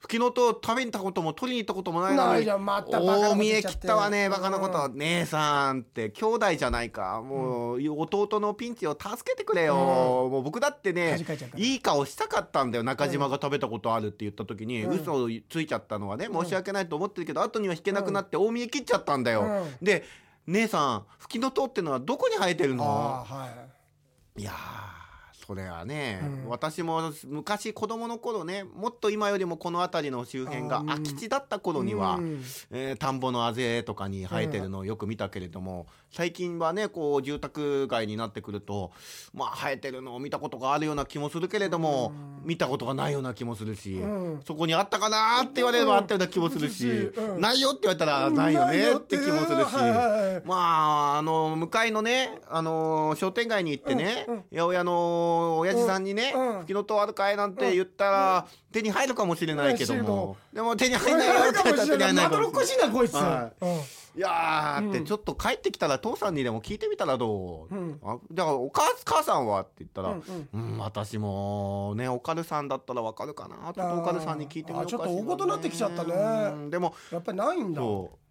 [0.00, 7.20] ふきのとう食べに行ったことも取りに行ったこともないのにないじゃんまたバカなこと大見え切ったわねバカなこと、う姉さんって兄弟じゃないか。
[7.20, 10.30] もう、弟のピンチを助けてくれよ、うん。
[10.32, 11.18] もう僕だってね
[11.56, 12.82] いいい顔したかったんだよ。
[12.82, 15.00] 中島が食べたことあるって言った時に、うん。
[15.00, 16.42] 嘘をついちゃったのはねうん。
[16.44, 19.44] 申し訳ないと思ってるけど、後には引けなくなって大見え切っちゃったんだよ、う
[19.82, 19.84] ん。
[19.84, 20.04] で
[20.46, 22.84] 姉さんふきのとうってのはどこに生えてるの？
[22.84, 23.48] は
[24.36, 24.40] い。
[24.40, 24.99] いやー
[25.50, 26.48] それはね、うん。
[26.48, 32.44] 私も昔子供の頃ねもっと今よりもこの辺りの周辺が空き地だった頃には、うん。
[32.70, 38.92] えー田んぼのあぜとかに生えてるのをよく見たけれども、最近はねこう住宅街になってくると
[39.34, 42.12] まあ生えてるのを見たことがあるような気もするけれども、
[42.44, 44.40] 見たことがないような気もするし、うん。
[44.46, 47.40] そこにあったかなって言われればあったような気もするし、うん。
[47.40, 49.74] ないよって言われたらないよねって気もするし。
[50.44, 54.44] まあ、あの向かいのね、あの商店街に行ってね、うんうん。
[54.52, 60.02] 八百屋の親父さんにねうん「吹きの塔あるかい?」なんて言ったら、手に入るかもしれないけどうん。
[60.02, 63.08] も、でも手に入らないよって言ったら手に入らないかもしれなこい。
[63.08, 63.14] つ、
[64.16, 65.04] いやーって、うん。
[65.04, 68.00] ちょっと帰ってきたら父さんにでも聞いてみたらどう、うん。
[68.04, 70.22] あだからお母母さんはって言ったら、う
[70.52, 70.76] うん。
[70.76, 73.56] ん私もねおかるさんだったらわかるかな。
[73.72, 76.14] ちょっとおかるさんに聞いてみようかしら、あーちょっと大事になってきちゃったね。
[76.14, 76.70] うん。
[76.70, 77.82] でもやっぱりないんだ。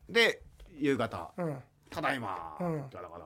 [0.10, 0.42] で
[0.78, 1.32] 夕方。
[1.38, 1.64] うん。
[1.90, 2.90] ただいま、うん。
[2.90, 3.26] だから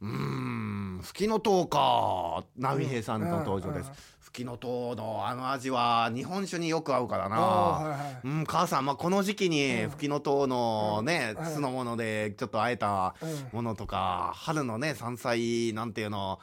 [0.00, 2.44] うーん吹きの塔か。
[2.58, 3.94] 波平さんの登場です、うん
[4.26, 8.20] 吹きの塔のあの味は日本酒によく合うからな、はいはい。
[8.22, 9.90] うん、母さん、まあ、この時期にうん。
[9.90, 13.48] 吹きの塔のね、うん酢の物でちょっとあえたうん。
[13.52, 16.38] ものとか、春のね山菜なんていうの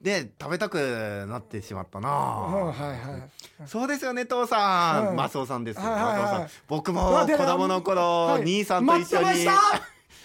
[0.00, 3.28] で食べたくなってしまったな、うんはいは
[3.64, 3.68] い。
[3.68, 5.16] そうですよね父さん、うん。
[5.16, 5.80] マスオさんです
[6.66, 8.42] 僕うも子供の頃、はい。
[8.42, 9.82] 兄さんと一緒に待ってました。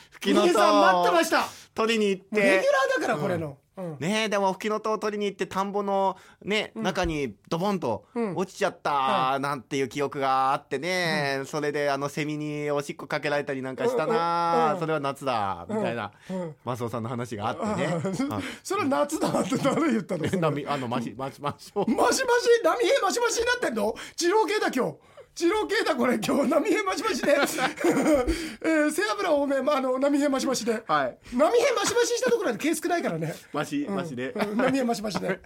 [0.10, 1.48] 吹きの兄さん待ってま塔した
[1.78, 3.98] 取りに行っもうレギュラてーだからこれの、うん。
[4.00, 6.84] ねえでも吹きの塔を取りに行って田んぼのね、うん。
[6.84, 8.36] 中にドボンとうん。
[8.36, 14.16] 落ちちゃったなんていう記憶があってね、それであのセミにおしっこかけられたりなんかしたうんうん。
[14.16, 14.80] な、うん。
[14.80, 16.56] それは夏だみたいな、うん。
[16.66, 17.88] マスオさんの話があってね。
[18.64, 20.26] それは夏だって誰言ったの？
[20.68, 22.64] あのマシマシマショマシマシ？
[22.64, 23.94] 波平マシマシになってんの？
[24.16, 24.98] 二郎系だ今日
[25.40, 26.16] 二郎系だこれ。
[26.16, 30.84] 今日波平マシマシで、 えー、背脂多め、まあ、あの波平マシマシで。
[30.88, 31.18] はい。
[31.32, 33.36] 波平マシマシしたところで毛少ないからね。
[33.54, 34.58] マシマシで、うん。
[34.58, 35.40] 波平マシマシで。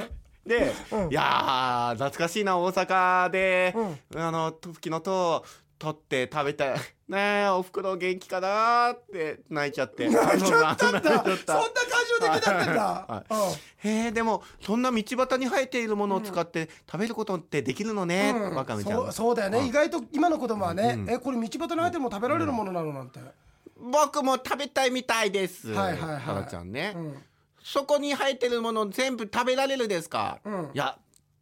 [0.46, 1.10] で、うん。
[1.10, 3.74] いやー懐かしいな大阪で、
[4.14, 5.44] あの吹きの塔
[5.78, 6.78] 取って食べたい
[7.08, 8.90] ねえおふくろ元気かな？
[8.90, 10.08] ーって泣いちゃって。
[10.10, 11.00] 泣いちゃったんだ。
[11.02, 13.90] そんな感情的だったんだ、 はうん。
[13.90, 18.54] へえでもそんな道端に生えているものを使って食べることってできるのね、うん。
[18.54, 23.20] わかめちゃんそうそうだよね、うん意外と今の子供はね、うんえこれ道端に生えても食べられるものなのなんて、
[23.78, 25.70] 僕も食べたいみたいです。
[25.72, 26.50] はいはいはい。
[26.50, 27.22] ちゃんね、うん。
[27.62, 30.70] そこに生えてるもの全部食べられるですか、うん。
[30.74, 30.98] いや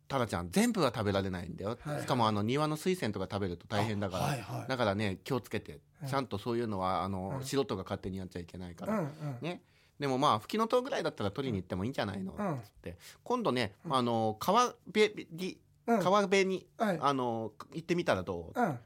[0.08, 2.00] タラちゃん全部は食べられないんだよ、はい。
[2.00, 4.68] しかもあの庭の水仙とか食べると大変だから、あはいはい。
[4.68, 6.08] だからね気をつけてうん。
[6.08, 7.44] ちゃんとそういうのはあの、うん。
[7.44, 9.38] 素人が勝手にやっちゃいけないから、うんうん。
[9.40, 9.62] ね。
[9.98, 12.60] でもまあ吹きの塔ぐらいだったら取りに行ってもいいんじゃないの、うん。
[12.62, 12.96] つって。
[13.24, 16.00] 今度ね、あの川辺にうん。
[16.00, 16.98] 川辺に、はい。
[17.00, 18.78] あの行ってみたらどう、うん。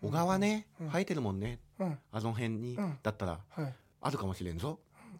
[0.00, 0.88] 小川ね、うん。
[0.90, 1.58] 生えてるもんね。
[1.78, 1.98] うん。
[2.12, 2.98] あの辺に、うん。
[3.02, 3.74] だったらはい。
[4.00, 4.78] あるかもしれんぞ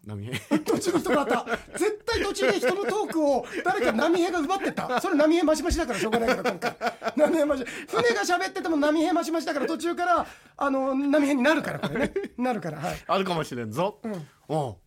[0.09, 0.59] 波平。
[0.65, 1.45] 途中の人があった。
[1.77, 5.01] 絶対途中で人のトークを誰か波平が奪ってった。
[5.01, 6.75] それ波平マシマシだからしょうがないから今回。
[7.15, 12.13] 波平マシ船が喋ってても波平マシマシだから途中からあの波平になるからこれね。
[12.37, 13.03] なるからはい。
[13.07, 14.27] あるかもしれんぞ、うん。
[14.47, 14.77] お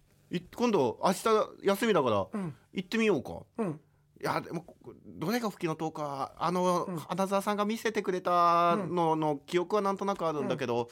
[0.56, 1.22] 今度明日
[1.62, 2.54] 休みだから、うん。
[2.72, 3.42] 行ってみようか。
[3.58, 3.80] うん。
[4.20, 4.64] いやでも
[5.04, 6.32] どれが吹きの塔か。
[6.38, 6.96] あの、うん。
[6.96, 10.88] 花澤さんが見せてくれたのの記憶はなんとなくあるんだけど、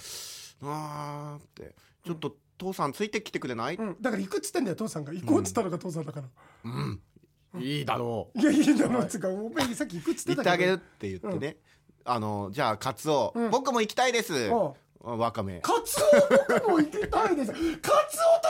[0.63, 1.75] あーって。
[2.05, 3.97] ちょっと父さんついてきてくれない、うん。
[4.01, 5.13] だから行くっつってんだよ父さんが。
[5.15, 6.27] 行こうっつったのが父さんだから、
[6.65, 7.01] うん。
[7.59, 8.39] いいだろう。
[8.39, 11.57] いやいいだろうっつうかお前さっき行くっつってた行ってあげるっどて言ってね、
[12.05, 13.51] あのじゃあカツオ、うん。
[13.51, 14.51] 僕も行きたいです。
[14.51, 17.53] おうわかめカツオ僕も行きたいです。
[17.53, 17.73] カツオと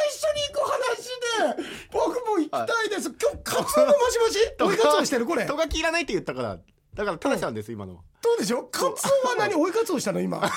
[0.09, 4.39] 一緒に行く話で僕も行きたいです、今日カツオもマシマシ？
[4.59, 5.47] 追いカツオしてるこれ。
[5.47, 6.59] とがきいらないって言ったから
[6.95, 8.03] だから正しさんです今のは。
[8.23, 8.69] どうでしょう？
[8.71, 8.85] カツ
[9.25, 9.55] オは何？
[9.57, 10.39] 追いカツオしたの今？
[10.41, 10.49] か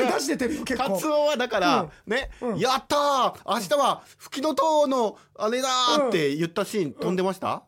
[0.00, 2.58] なり出しててるよ結構カツオはだから、ね、うん。
[2.58, 3.34] やったー！
[3.46, 7.62] 明日は吹きの塔のあれだーって言ったシーン飛んでました、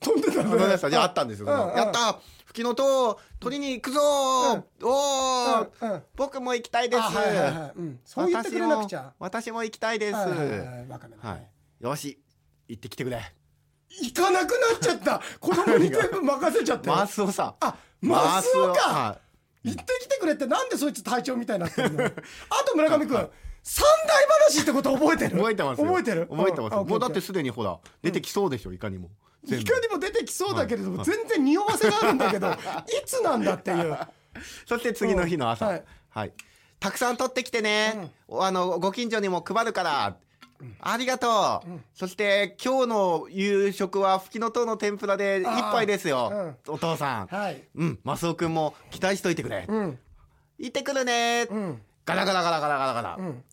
[0.00, 2.16] 飛んでた飛んでましたじゃああったんですよ、やったー！
[2.46, 6.02] 吹きの塔取りに行くぞー、おー、うんうん。
[6.14, 7.02] 僕も行きたいです、
[8.04, 9.12] そう言ってくれなくちゃ。
[9.18, 10.14] 私も行きたいです。
[10.14, 11.38] は
[11.80, 11.84] い。
[11.84, 12.18] よし
[12.68, 13.20] 行ってきてくれ
[13.88, 15.20] 行かなくなっちゃった。
[15.40, 16.88] 子供に全部任せちゃって。
[16.88, 17.54] マスオさん。
[17.60, 18.80] あマスオか。
[18.92, 19.18] は
[19.64, 22.04] 行ってきてくれってなんでそいつ隊長みたいになってるの？
[22.06, 22.10] あ
[22.64, 23.30] と村上君
[23.62, 25.36] 三大話ってこと覚えている？
[25.38, 25.86] 覚えてますよ。
[25.88, 26.26] 覚えてる？
[26.28, 29.10] 覚えてますもうだってすでにほら出てきそうでしょいかにも。
[29.44, 32.56] 全い部かにも出てきそうだけれども全然匂わせがあるんだけどい。
[33.06, 33.98] つなんだっていう。
[34.68, 35.80] そして次の日の朝、うんは
[36.10, 36.28] はい。
[36.28, 36.32] い、
[36.78, 40.16] たくさん取ってきてね、あのご近所にも配るから、
[40.80, 47.62] ありがとう、そして今日の夕食は吹きの塔の天ぷらで一杯ですよ、お父さん、はい。
[47.74, 47.98] うん。
[48.04, 49.98] マスオくんも期待しといてくれ、うん。
[50.58, 51.82] 行ってくるね、うん。
[52.04, 53.44] ガラガラガラガラガラガラ、うん。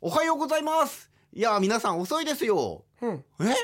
[0.00, 1.10] おはようございます。
[1.32, 2.84] いや皆さん遅いですよ。
[3.00, 3.24] うん。
[3.40, 3.54] え？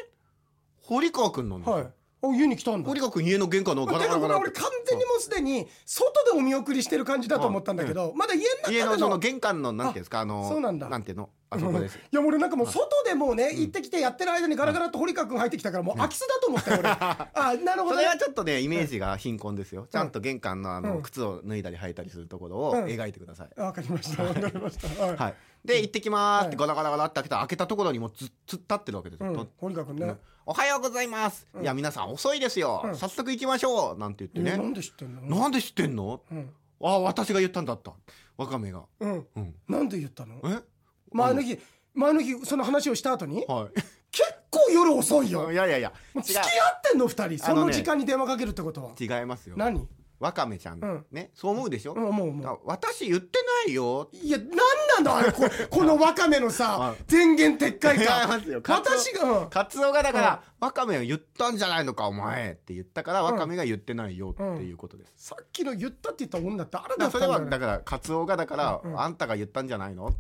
[0.83, 1.87] 堀川くんなんですよ、はい
[2.21, 2.89] お家に来たんだ。
[2.89, 10.89] 堀川君家の玄関のガラガラガラ俺完全にもうすでに外でお見送りしてる感じだと思ったんだけど、まだ家の中で家のそのの玄関のなんていうんですかあのそうなんだ。
[11.01, 11.31] ていうの？
[11.51, 11.97] あそこです。
[11.97, 16.91] いや俺なんかもう外でもうね行ってきてやってる間にガラガラと堀川君入ってきたからもう空き巣だと思ったよ俺。
[16.91, 19.87] あなるほそれどねはちょっとねイメージが貧困ですよ。
[19.91, 20.85] ちゃんと玄関のあうん。
[20.85, 22.85] の靴を脱いだり履いたりするところをうん。
[22.85, 23.61] 描いてください。
[23.61, 24.25] わかりました。
[24.25, 25.03] わかりました。
[25.05, 25.35] はい、はい。
[25.65, 29.33] で行ってきまーすってはガラガラガラって開けた開けたところにもうず突っ立ってるわけですよ。
[29.33, 30.17] うん、堀川君ね、
[30.51, 32.97] おはようございます、いや皆さん遅いですよ、うん。
[32.97, 33.99] 早速行きましょう。
[33.99, 35.21] なんて言ってね、えなんで知ってんの？
[35.21, 36.23] なんで知ってんの？
[36.33, 36.51] うん、
[36.83, 37.93] ああ私が言ったんだった。
[38.39, 38.85] わかめが。
[38.99, 39.55] うん、うん。
[39.69, 40.37] なんで言ったの？
[40.45, 40.63] え？
[41.13, 41.59] 前の日
[41.93, 43.45] 前の日その話をした後に？
[43.47, 43.69] は
[44.11, 45.51] 結構夜遅いよ。
[45.51, 45.79] いいやいや。
[45.81, 46.47] いや付き合っ
[46.83, 47.39] てんの二人。
[47.45, 48.93] その時間に電話かけるってことは。
[48.99, 49.57] 違いますよ。
[49.59, 49.87] 何？
[50.21, 51.07] わかめちゃん、うん。
[51.13, 52.59] ねそう思うでしょ、うん思う思う。
[52.65, 54.09] 私言ってないよ。
[54.13, 58.61] いや何なんだあれこ このワカメのさはい前言撤回違い感ますよ。
[58.63, 58.99] カツオ。
[58.99, 59.51] 私が、うん。
[59.51, 63.25] カツオがだから、わかめは言ったんじゃないのかお前って言ったからん。
[63.25, 70.19] わかめが言ってないよっていうことです、さっきの言ったって言った女ってあれだだからそれはったんだからカツオがだから、うんあんたが言ったんじゃないのって。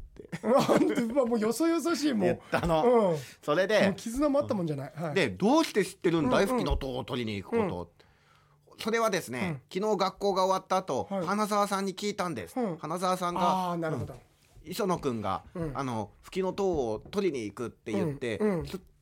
[1.28, 6.56] もうよそよそしいも言っうたの、それでう絆もあったもんじゃない、はい、でどうして知ってるんだい、うんうん。
[6.56, 7.97] 吹きの塔を取りに行くこと、
[8.78, 11.26] それはですね、昨日学校が終わった後、はい。
[11.26, 12.76] 花澤さんに聞いたんです、うん。
[12.78, 14.14] 花澤さんがなるほど、
[14.64, 15.72] 磯野くんが、うん。
[15.74, 18.40] あの吹きの塔を取りに行くって言って、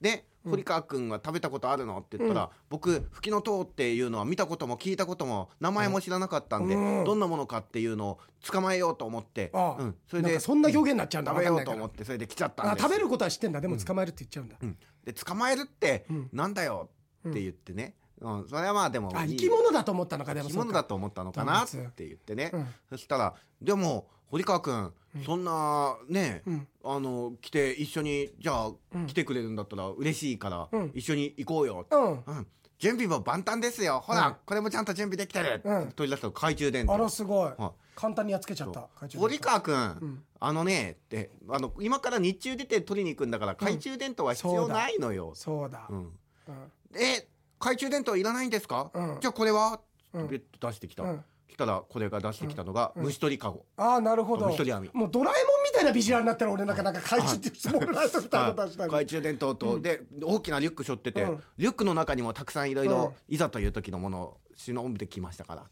[0.01, 7.05] で堀川くんが食べたことあるのって言ったら、僕吹きの塔っていうのは見たことも聞いたことも名前も知らなかったんで、うん。
[7.05, 8.19] どんなものかっていうのを
[8.49, 12.85] 捕まえようと思って、ああうん、それでなんかそんな表現になっちゃうんだ食べようと思ってそれで来ちゃったんです。
[12.85, 13.61] あ食べることは知ってんだ。
[13.61, 16.29] でも捕まえるって言っちゃうんだ、うん、で捕まえるってうん。
[16.33, 16.91] なんだよ
[17.29, 22.67] って言ってね、うんそれはまあでもいいあ生き物だと思ったのかでも生き物だと思ったのかなって言ってね、うん。
[22.91, 24.93] そしたらでも堀川君、
[25.25, 26.69] そんなね、うん。
[26.85, 29.07] あの来て一緒にじゃあ、うん。
[29.07, 30.91] 来てくれるんだったら嬉しいから、うん。
[30.95, 32.13] 一緒に行こうよ、うん。
[32.13, 32.47] うん。
[32.79, 34.03] 準備も万端ですよ。
[34.05, 34.37] ほら、うん。
[34.45, 35.93] これもちゃんと準備できてる、うん。
[35.93, 40.23] 取り出したら懐中電灯あらすごい、は簡単にやっつけちゃった堀川君、ん。
[40.41, 45.99] あのねってあの今から日中出て取りに行くんだから懐中電灯は必要ないのよ、そうだ、うん。
[45.99, 46.11] うん。
[46.95, 47.27] え
[47.59, 49.19] 懐中電灯いらないんですか、うん。
[49.21, 49.81] じゃあこれは、
[50.13, 50.29] うん。
[50.29, 51.25] ベッと出してきた、うん。
[51.49, 54.47] 来たらこれが出してきたのが、虫取りかごああなるほど。
[54.47, 54.91] 虫取り網。
[54.93, 58.53] もうドラえもんみたいなビジュアルになったら俺なんかなんか怪獣ってスモールライトみたい。
[58.53, 61.43] 懐中電灯と、で大きなリュック背負ってて、うん。
[61.57, 65.65] リュックの中にもたくさんいろいろいざという時のものを忍んできましたから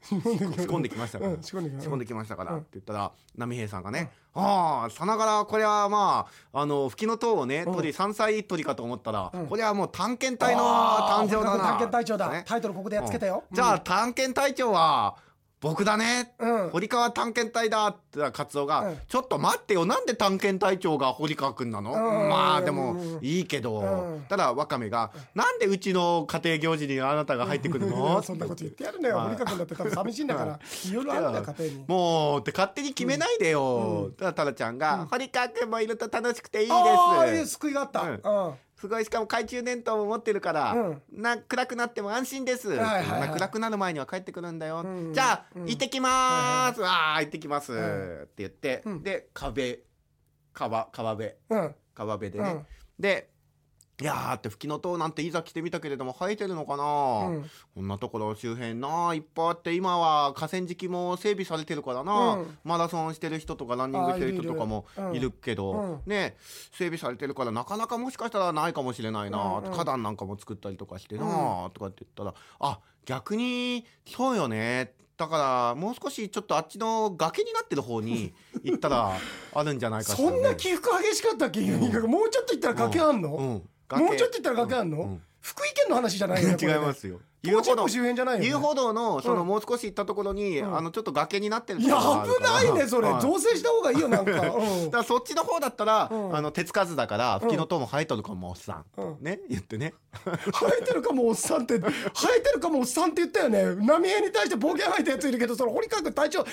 [0.08, 2.36] 仕込んできましたから、うん仕込んできました。
[2.36, 2.58] から、うん。
[2.60, 7.74] って言ったら波平さんがね、ああさながらこれはまああの吹きの塔をねうん。
[7.74, 9.46] 鳥山菜鳥かと思ったら、うん。
[9.46, 12.44] これはもう探検隊の誕生だな探検隊長だ、ね。
[12.46, 13.54] タイトルここでやっつけたよ、うん。
[13.54, 15.16] じゃあ探検隊長は
[15.60, 16.70] 僕だね、うん。
[16.70, 18.98] 堀川探検隊だってカツオが、うん。
[19.06, 19.84] ちょっと待ってよ。
[19.84, 22.28] なんで探検隊長が堀川君なの、うん。
[22.30, 24.24] まあでもうんいいけど、うん。
[24.28, 28.22] ただワカメが、なんでうちの家庭行事にあなたが入ってくるの？
[28.24, 29.24] そんなこと言ってやるんだよ、まあ。
[29.26, 30.58] 堀川君だって多分寂しいんだから。
[30.86, 31.84] いろいろあるんだよ家庭に。
[31.86, 34.12] もうって勝手に決めないでよ、うん。
[34.14, 37.52] ただタラちゃんが、堀川君もいると楽しくていいああいいです。
[37.52, 38.10] 救いがあった、うん。
[38.12, 41.02] うんすごいしかも懐中電灯も持ってるから、うん。
[41.12, 43.20] な暗くなっても安心です、はいはいはい。
[43.20, 48.22] まあ暗くなる前には帰ってくるんだよ、うんじゃあ、うん行ってきまーす、ああ行ってきます、うん。
[48.22, 49.02] って言って、うん。
[49.02, 49.80] で壁。
[50.52, 51.30] 川川辺。
[51.50, 51.74] うん。
[51.94, 52.66] 川辺でね、うん。
[52.98, 53.29] で
[54.00, 56.84] いやーって吹きの塔なんていざ来てみたけれども生えてるのかな、
[57.28, 57.50] うん。
[57.74, 62.58] こんなところ周辺ないっぱいあって今は河川敷も整備されてるからな、うん。
[62.64, 66.10] マラソンしてる人とかランニングしてる人とかもあいるけど、うん。
[66.10, 66.36] ね
[66.72, 74.92] 整備されてるからなかなかもしかしたらないかもしれないな、うんうん花壇なんかも作ったりとかしてな、とかって言ったらあ逆にそうよね。
[75.16, 78.32] だからもう少しちょっとあっちの崖になってる方に
[78.62, 79.12] 行ったら
[79.52, 81.60] あるんじゃないかそんな起伏激しかったっけ、
[82.08, 83.62] もうちょっと行ったら崖あんの、うん
[83.98, 85.22] もうちょっと行ったら崖あんの、うん。
[85.40, 88.46] 福井県の話じゃないよね 違いますよ遊歩道周辺じゃないよね。
[88.48, 89.46] 遊歩道のそのうん。
[89.46, 90.76] もう少し行ったところに、うん。
[90.76, 93.08] あのちょっと崖になってるいや危ないねそれ。
[93.08, 96.36] はい造成した方がいいよなんか、う んだからそっちの方だったら、うん。
[96.36, 99.16] あの手つかずだから吹きの塔も生えとるかもおっさん、うん。
[99.20, 99.94] ね言ってね。
[100.24, 101.86] 生えてるかもおっさんって生
[102.36, 103.64] えてるかもおっさんって言ったよね。
[103.86, 106.50] 浪江に対して暴言吐いたやついるけどその堀川君隊長隊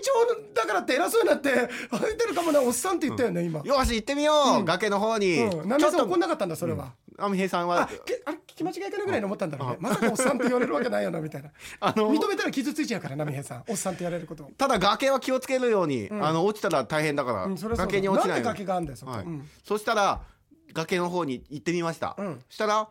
[0.00, 0.12] 長
[0.54, 1.50] だからって偉そうになって
[1.90, 4.64] 生えてるかもなおっさんって言ったよね今、よし行ってみよう、うん。
[4.64, 9.76] 崖の方に、うん、浪江さん怒んなかったんだそれは、アミヘイさんはあけあ聞き間違いかなぐらいに思ったんだろうね。
[9.80, 11.50] まさかおっさんって言われるわけないよなみたいな。
[11.80, 13.64] あの認めたら傷ついちゃうから浪江さん。
[13.68, 14.44] おっさんって言われること。
[14.44, 16.24] をただ崖は気をつけるように、ん。
[16.24, 18.52] あの落ちたら大変だから、うん崖に落ちないように。
[18.52, 19.24] なんで崖があんだよそこ、はい。
[19.24, 19.48] うん。
[19.64, 20.22] そしたら
[20.72, 22.40] 崖の方に行ってみました、うん。
[22.48, 22.88] そしたら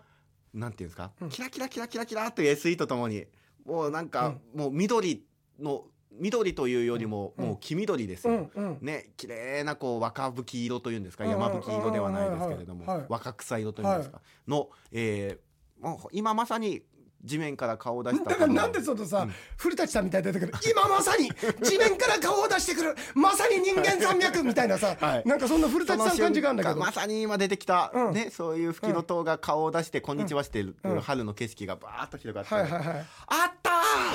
[0.53, 1.29] なんていうんですか、うん。
[1.29, 3.25] キラキラキラキラキラという SE とともに
[3.65, 5.25] もうなんか、もう緑
[5.59, 5.85] の
[6.19, 7.45] 緑というよりも、うん。
[7.45, 8.77] もう黄緑ですよ、うんうん。
[8.81, 11.23] ね綺麗なこう若吹き色というんですか。
[11.23, 15.53] うん山吹き色ではないですけれども、若草色というんですか、の、えー
[15.83, 16.81] もう今まさに
[17.23, 18.29] 地面から顔を出した。
[18.31, 25.23] だから なんでそのさ、古舘さんみたいに出てくる今まさに地面から顔を出してくるまさに人間山脈みたいなさ、 はい。
[25.25, 26.79] なんかそんな古舘さん感じがあるんだけど。
[26.79, 28.13] まさに今出てきた、うん。
[28.13, 31.01] ね、そういう吹きの塔が顔を出して、こんにちはしてる、うん。
[31.01, 33.05] 春の景色がバーッと広がって、はいはいはい。
[33.27, 33.57] あっ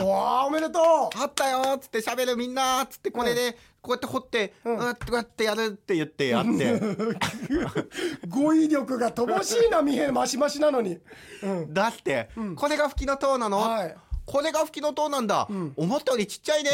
[0.03, 0.47] おー。
[0.47, 0.83] おめでとう。
[1.21, 1.77] あったよー。
[1.77, 2.85] っつって喋るみんなー。
[2.85, 6.81] っつってこれでこうやって掘って、ううんん、こうやってやるって言ってやって。
[8.29, 10.99] 語彙力が乏しいな三重マシマシなのに、
[11.43, 13.97] うん、出して、これが吹きの塔なの、はい
[14.29, 15.73] これが吹きの塔なんだ、ん。
[15.75, 16.71] 思ったよりちっちゃいね。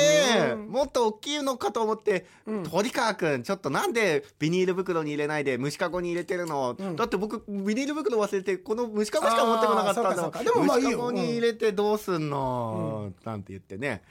[0.54, 0.66] うん。
[0.70, 2.62] もっと大きいのかと思って、うん。
[2.64, 6.96] 鳥川くんちょっとなんでビニール袋に入れないで虫かごに入れてるの、ん。
[6.96, 10.90] だって僕ビニール袋忘れてこの虫かごしか持ってこなかったんだでもまあいいよ。
[10.90, 14.02] 虫かごに入れてどうすんの、なんて言ってね、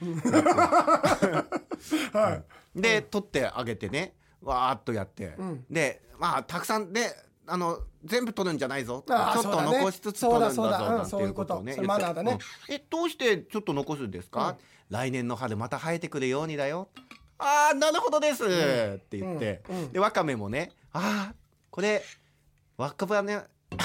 [2.14, 2.42] は
[2.74, 2.80] い。
[2.80, 4.14] で、取ってあげてね。
[4.40, 5.64] わーっとやって、ん。
[5.70, 7.14] でまあたくさんで
[7.46, 9.04] あの全部取るんじゃないぞ。
[9.06, 12.38] ちょっと残しつつ取るんだぞなんていうことをねマナーだね。
[12.70, 14.56] えどうしてちょっと残すんですか、
[14.90, 16.88] 来年の春また生えてくるようにだよ。
[17.38, 18.48] ああなるほどです、っ
[19.08, 20.72] て言って、でわかめもね。
[20.92, 21.34] ああ
[21.70, 22.02] これ
[22.76, 23.42] わかばね。
[23.70, 23.78] で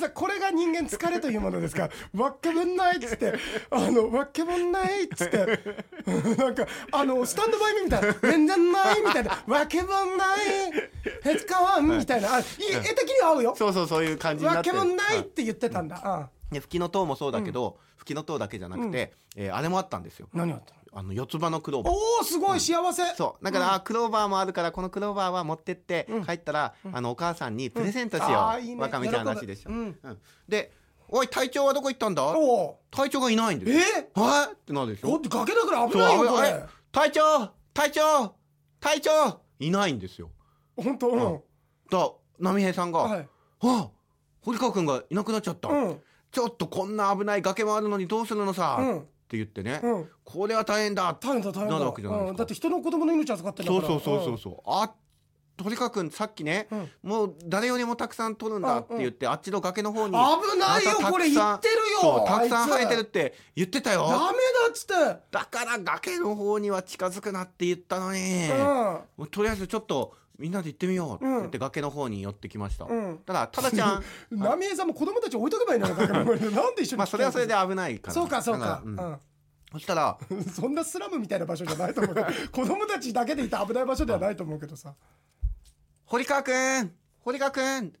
[0.00, 3.34] さこれが人間疲れというものですか わっけぶんないっつって
[3.70, 5.36] あのわっけぶんないっつって
[6.38, 13.54] なんかあのスタンドバイミーみたいな全然ないみたいな わけぶんないへつかわんみたいなあいい絵的には合うよ。
[13.56, 14.76] そうそうそういう感じになわってる。
[14.76, 16.00] けぶんないっはいて言ってたんだ。
[16.02, 20.28] あで吹きの塔もそうだけど、吹きの塔だけじゃなくて、えーあれもあったんですよ。
[20.32, 21.94] 何あったあの四つ葉のクローバー。
[21.94, 23.02] おおすごい幸せ。
[23.14, 23.44] そう。
[23.44, 26.24] だから、あクローバーもあるからこのクローバーは持ってって、うん。
[26.24, 28.36] 帰ったら、あのお母さんにプレゼントしよう、うん。
[28.38, 28.80] あーいいね。
[28.80, 29.74] わかめちゃんらしいでしょ、喜ぶ。
[29.74, 29.98] うん。
[30.02, 30.18] うん。
[30.48, 30.72] で
[31.10, 34.00] 「おい隊長はどこ行ったんだ?」おお隊長がいないんですえ？
[34.00, 34.52] よはい？
[34.52, 35.12] ってなるでしょ。
[35.12, 36.38] お崖だから危ないよこれそう。
[36.38, 36.64] あれ。
[36.90, 38.34] 隊長隊長
[38.80, 39.40] 隊長！
[39.60, 40.30] いないんですよ。
[40.76, 41.08] 本当？
[41.08, 41.40] うん。
[41.90, 43.28] だ波平さんが「はい。
[43.60, 43.88] あ
[44.42, 46.00] 堀川君がいなくなっちゃった、うん
[46.30, 48.98] ちょっとこんな危ない崖もあるのにどうするのさ」うん。
[48.98, 50.08] って言ってね、うん。
[50.24, 51.14] これは大変だ。
[51.20, 51.74] 大変だ大変だ。
[51.74, 52.30] なるわけじゃないですか。
[52.30, 52.36] うん。
[52.36, 54.00] だって人の子供の命預かってるんだから。
[54.00, 54.62] そうそうそうそうそう。
[54.64, 54.90] あ
[55.58, 56.90] 鳥川君さっきね、うん。
[57.02, 64.06] もう誰よりもたくさん取るんだって言って、あっちの崖の方に危ないよこれ言ってるよたくさん生えてるって言ってたよ。
[64.08, 64.28] ダメだ
[64.70, 64.94] っつって。
[65.30, 68.48] だから崖の方には近づくなって言ったのに、
[69.30, 73.18] とりあえずちょっとみんなで行ってみようってうん言って崖の方に寄ってきました、うん。
[73.26, 76.98] ただただちゃん 浪江さんも子供たち置いとけばいいのよだからなんで一緒に。
[76.98, 78.14] まあそれはそれで危ないから。
[78.14, 78.80] そうかそうか。
[78.84, 79.18] うん。
[79.72, 84.94] そしたらうん そんなスラムみたいな場所じゃないと思うけど子供たちだけでいて危ない場所ではないと思うけどさ。
[86.04, 87.92] 堀川君堀川君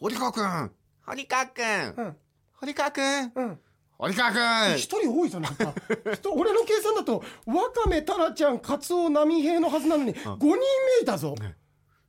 [0.00, 0.70] 堀川君
[1.04, 2.16] 堀川君うん。
[2.54, 3.60] 堀川君うん。
[3.98, 5.74] 堀川君一人多いぞなんか。
[6.14, 10.58] 人俺の計算だとワカメタラちゃんカツオ波平のはずなのに5人目
[11.02, 11.34] いたぞ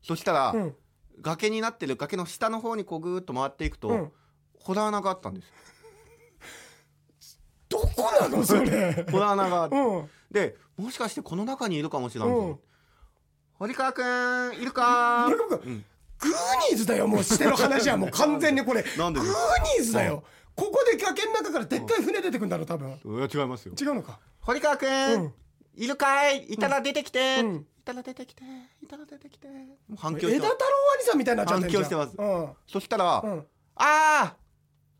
[0.05, 0.75] そしたら、うん。
[1.21, 4.11] 崖になってる崖の下の方にこうぐーっと回っていくと、うん。
[4.59, 5.45] ホラー穴があったんです。
[5.47, 5.51] よ
[7.69, 9.05] どこなのそれ？
[9.11, 10.09] ホラー穴があってうん。
[10.31, 12.27] でもしかしてこの中にいるかもしれん。
[12.27, 12.59] ぞ、うん。
[13.53, 15.27] 堀川くんいるか？
[15.29, 17.97] グーニーズだよもうしてる話は。
[17.97, 18.83] もう完全にこれ。
[18.83, 19.19] グーなんで？
[19.21, 19.31] です
[19.77, 20.23] ニーズだよ。
[20.55, 22.89] ここで崖の中からでっかい船出てくんだろ多分。
[22.89, 23.73] いや違いますよ。
[23.79, 24.19] 違うのか？
[24.41, 25.33] 堀川くん、うん。
[25.75, 26.43] いるかい？
[26.53, 27.55] いたら出てきて、うん。
[27.55, 28.43] いたら出てきて
[28.83, 29.47] いたら出てきて。
[29.47, 29.53] も
[29.93, 30.47] う反響してます。
[30.47, 31.83] 枝太郎兄さんみたいになっちゃってんじゃん。
[31.83, 32.15] 反響してます。
[32.17, 32.53] うん。
[32.67, 33.39] そしたら、うん。
[33.39, 34.35] ああ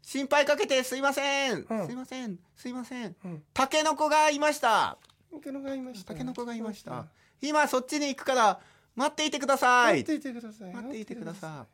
[0.02, 1.88] 心配かけてすいません、うん。
[1.88, 2.40] すいません。
[2.56, 3.16] すいません。
[3.26, 3.44] うん。
[3.54, 4.98] タケノコがいました。
[5.34, 6.14] タケノコがいました。
[6.14, 7.08] タケノコがいました。
[7.42, 8.60] 今そっちに行くから
[8.96, 10.00] 待っていてください。
[10.00, 10.74] 待っていてください。
[10.74, 11.50] 待っていてください。
[11.52, 11.66] は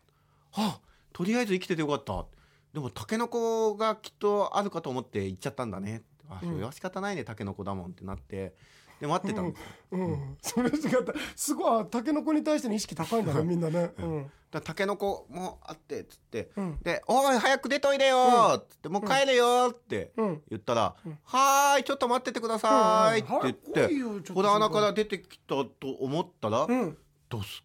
[0.54, 0.80] あ、
[1.14, 2.26] とりあえず生きててよかった。
[2.74, 6.04] でもタケノコがきっとあるかと思って行っちゃったんだね。
[6.30, 8.54] あ、それは仕方ないね、タケノコだもんってなって。
[9.02, 9.52] で待ってたの。
[9.52, 9.60] だか
[9.92, 10.38] うん。
[10.42, 13.92] それ違ったすごいあタケノコに対しての意識高いんだねみんなね。
[13.98, 14.32] うん。
[14.52, 16.52] らタケノコもあってっつって。
[16.56, 16.80] うん。
[16.84, 20.42] で、おい早く出といでよーっつって、もう帰れよーってうん。
[20.50, 23.54] 言ったら、うんはーい、ちょっと待っててくださいって言っ
[23.88, 24.34] ていよちょっ、と。
[24.36, 26.98] この穴から出てきたと思ったら、うん。
[27.28, 27.64] どうす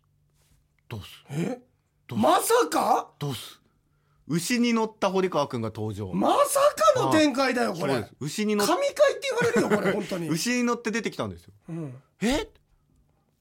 [0.88, 1.60] どうすえ？
[2.14, 3.10] まさか？
[3.18, 3.60] どうす
[4.28, 6.12] 牛に乗った堀川くんが登場。
[6.12, 6.60] まさ
[6.94, 7.92] かの展開だよこれ。
[7.94, 8.14] そうです。
[8.20, 10.28] 牛に乗っ神回って言われるよこれ本当に。
[10.30, 11.52] 牛に乗って出てきたんですよ。
[11.68, 12.02] うん。
[12.22, 12.48] え？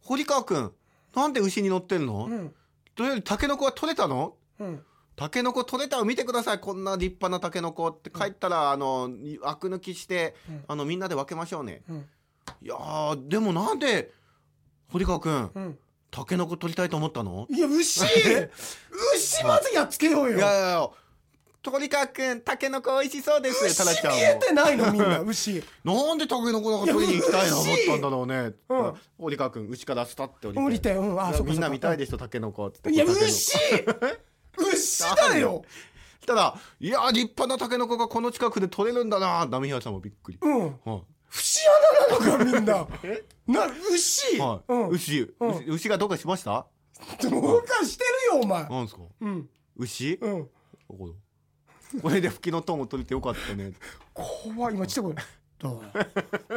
[0.01, 0.71] 堀川くん
[1.15, 2.53] なんで牛に乗ってんの、うん。
[2.95, 4.35] とりあえずタケノコは取れたの？
[4.59, 4.83] うん。
[5.15, 6.59] タケノコ取れたを見てください。
[6.59, 8.09] こんな立派なタケノコって。
[8.09, 9.09] 帰ったら、あの
[9.43, 10.63] アク抜きして、うん。
[10.67, 11.83] あのみんなで分けましょうね。
[11.89, 12.09] うん。
[12.61, 14.13] いやーでもなんで
[14.89, 15.79] 堀川くんうん
[16.15, 17.45] タケノコ取りたいと思ったの？
[17.49, 17.99] いや牛！
[19.15, 20.37] 牛まずやっつけようよ。
[20.37, 20.89] いやいやいや。
[21.65, 23.65] 堀川くんタケノコ美味しそうです。
[23.65, 25.61] 牛見えてないのみんな牛。
[25.83, 28.93] なんでタケノコなんか取りに行きたいな思いやったんだろうね、うん。
[29.19, 30.95] 堀川くん牛からスタッて降りて。
[30.95, 31.01] 降
[31.33, 33.53] りてみんな見たいでしょタケノコいや牛！
[34.57, 35.65] 牛だよ！
[36.21, 40.79] したら「いやー立派なタケノコがこの近くで取れるんだな」波平さんもびっくり、うん。
[40.85, 41.01] はい
[41.35, 41.59] 節
[42.19, 42.87] 穴なのかみんな。
[43.47, 44.73] な牛、はい。
[44.73, 44.89] うん。
[44.89, 45.49] 牛、うん。
[45.57, 46.65] 牛牛がどうかしました？
[47.21, 48.63] どうかしてるよお前。
[48.69, 49.01] なんですか？
[49.21, 49.49] うん。
[49.77, 50.49] 牛、うん。
[50.89, 51.15] ど
[52.01, 53.73] これで吹きの塔も取れてよかったね。
[54.13, 54.75] 怖い。
[54.75, 55.21] 今ちっちゃい声で
[55.59, 55.81] 「どう？
[55.83, 56.05] なあ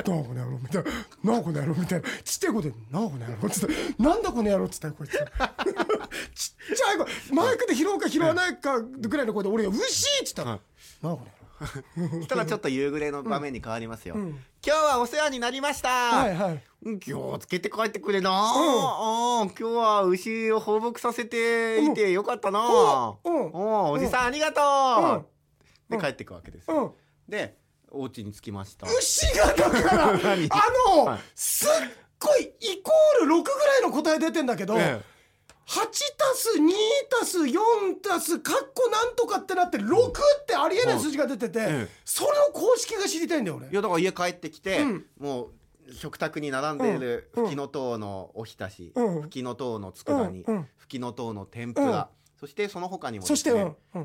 [0.02, 0.90] この野郎」みたいな
[1.32, 2.08] 「なあこの野郎」みたいな。
[2.24, 5.12] ちっちゃい声で「なあこの野郎」っつって「なんだこの野郎」っつったよこいつ。
[5.18, 5.26] ちっ
[6.76, 7.06] ちゃい声。
[7.34, 9.82] マイクで拾うか拾わないかぐらいの声で俺が「牛!」
[10.22, 10.60] っつったら「は
[11.02, 11.20] なあこ
[11.96, 16.62] の野郎 そしたらちょっと夕暮れの場面に変わりますよ、うん今日はお世話になりました、はいはい。
[16.82, 22.66] うん気をつけて帰ってくれな、あー今日は牛を放牧させていてよかったな、うん。
[23.52, 24.60] おおじさんありがと
[25.90, 25.98] う、うん。
[25.98, 26.90] で帰ってくわけです、うん。
[27.28, 27.56] で
[27.90, 28.86] お家に着きました。
[28.86, 30.48] 牛がだから あ何
[30.96, 31.20] の、はい。
[31.34, 31.70] すっ
[32.18, 35.00] ごいイコール6ぐらいの答え出てんだけど、え
[35.68, 35.74] 8
[36.16, 36.70] たす2
[37.20, 37.52] たす4
[38.02, 43.66] たすカッコなんとかってなって6ってありえない数字が出てて、ええその公式が知りたいんだよ俺。
[43.66, 45.06] えいやだから家帰ってきて、うん。
[45.20, 45.50] も
[45.88, 47.44] う食卓に並んでいるうん。
[47.44, 49.22] ふきのとうのおひたし、うん。
[49.22, 50.54] ふきのとうの佃煮、うん。
[50.56, 50.68] うん。
[50.78, 52.08] ふきのとうの天ぷら、
[52.40, 53.50] そしてその他にもそして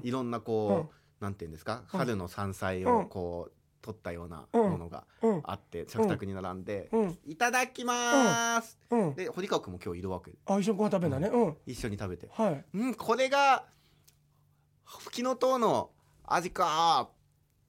[0.03, 0.89] いろんなこ
[1.21, 1.99] う、なんていうんですかうん。
[1.99, 3.51] 春の山菜うんをこう
[3.83, 4.71] 取ったようなうん。
[4.71, 5.41] ものがうん。
[5.43, 9.13] あって食卓に並んでうん「いただきます」うん。
[9.13, 10.31] で堀川君も今日いるわけ。
[10.47, 11.27] あ一緒にご飯食べんだね。
[11.27, 11.57] うん。
[11.67, 12.29] 一緒に食べて。
[12.31, 13.65] はい「うんこれが
[14.85, 15.91] ふきのとうの
[16.25, 17.09] 味か」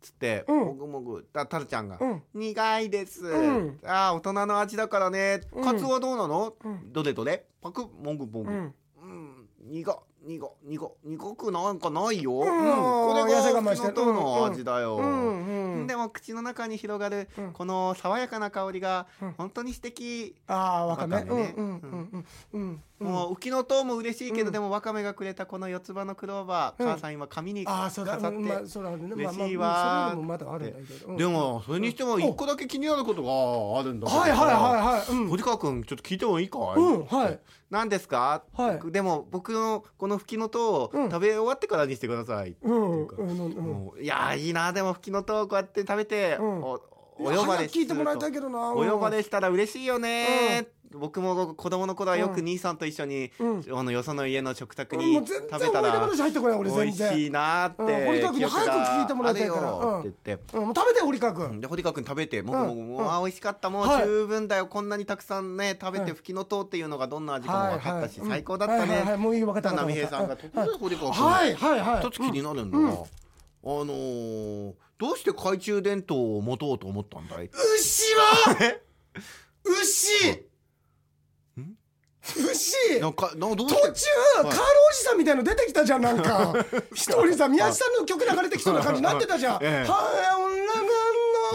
[0.01, 0.59] つってうん。
[0.61, 3.81] もぐもぐたたるちゃんがうん「苦いです」うん。
[3.85, 5.41] ああ大人の味だからね。
[5.53, 5.65] うん。
[5.65, 6.55] カツオはどうなの？
[6.65, 6.93] うん。
[6.93, 7.45] どれどれ？
[7.61, 8.51] パクもぐもぐ。
[8.51, 8.75] うん。
[9.03, 12.45] うん、苦苦苦苦くなんかないよ、うん。
[12.45, 17.53] これがふきのとうの味だよ、うんうんでも口の中に広がるうん。
[17.53, 19.33] この爽やかな香りがうん。
[19.33, 21.25] 本当に素敵、ああわかめね。
[21.29, 23.07] うんうんうんうんうん。
[23.07, 24.53] もう浮きのとうも嬉しいけど、うん。
[24.53, 26.89] でもわかめがくれたこの四つ葉のクローバー、うん。
[26.89, 28.17] 母さん今紙にああそうだ。
[28.17, 30.15] 飾って、嬉しいわ
[31.19, 35.13] でもそれにしても一個だけ気になることがあるんだはいはいはいはい。
[35.13, 35.29] うん。
[35.29, 37.39] 堀川君ちょっと聞いてもいいかい、うんはい
[37.75, 38.93] 何ですか、はい。
[38.93, 41.11] でも僕のこのふきのとうをうん。
[41.11, 43.17] 食べ終わってからにしてください、うんっていうか。
[43.19, 46.63] うんうんうんもういやーいいなでもふきのとうこうやって食べて、うん。
[46.63, 46.81] お
[47.17, 50.67] お呼ばれ早く聞いてもらいたいけどなお呼ばれしたら嬉しいよね、
[50.99, 53.65] 僕も子供の頃はよく兄さんと一緒に、うん。
[53.79, 55.31] あのよその家の食卓うんに食
[55.61, 56.13] べたら美
[56.89, 59.99] 味しいなーって、うん堀川君に早く聞いてもらいたいから。
[59.99, 60.45] って言って。
[60.53, 61.61] 食べて堀川君。
[61.61, 63.11] で堀川君食べてもぐもうん。
[63.11, 64.05] あー美味しかったもうはい。
[64.07, 66.17] 十分だよこんなにたくさんね食べてうん。
[66.17, 69.73] ふきのとうっていうのがどんな味かも分かったしはいはい最高だったはいはいはねいもういい分かった。
[69.73, 72.01] 波平さんが突然堀川君はいはいはい。
[72.01, 72.93] 一つ気になるんだが、あ
[73.67, 77.51] のーどうして懐中電灯を持とうと思ったんだい？
[77.77, 78.57] 牛は？
[78.63, 78.81] え？
[79.65, 80.31] 牛！
[80.31, 80.41] ん
[82.37, 83.01] 牛。
[83.01, 84.53] なんかなどう途中、カールお
[84.93, 86.55] じさんみたいの出てきたじゃんなんか。
[86.95, 89.91] 一人さ宮地さんの曲流れてきそうな感じになってたじゃん「ええ。
[89.91, 90.87] はやおんらがん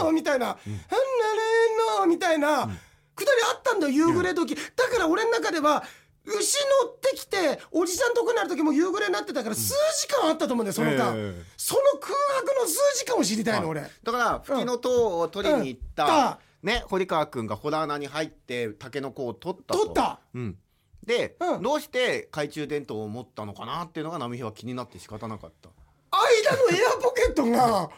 [0.06, 0.58] の」みたいな「はん。
[0.58, 2.68] なれんの」みたいな。
[3.16, 4.54] くだりあったんだよ夕暮れ時。
[4.54, 5.84] だから俺の中では
[6.24, 6.36] 牛
[6.84, 11.42] 乗ってきておじさんとこになる時も夕暮れになってたから数時間あったと思うんだよその間、ええ。
[11.56, 13.82] その空白の数時間を知りたいの俺。
[13.82, 16.10] だからふきのとうを取りに行った、うん。
[16.12, 19.80] うんね堀川君がホラー穴に入ってタケノコを取ったと。
[19.80, 20.20] 取った？
[20.34, 20.58] うん。
[21.04, 21.62] で、うん。
[21.62, 25.70] どうして懐中電灯を持ったのかなっていうのが波平は気になって仕方なかった。
[26.12, 27.92] 間のエアポケットがも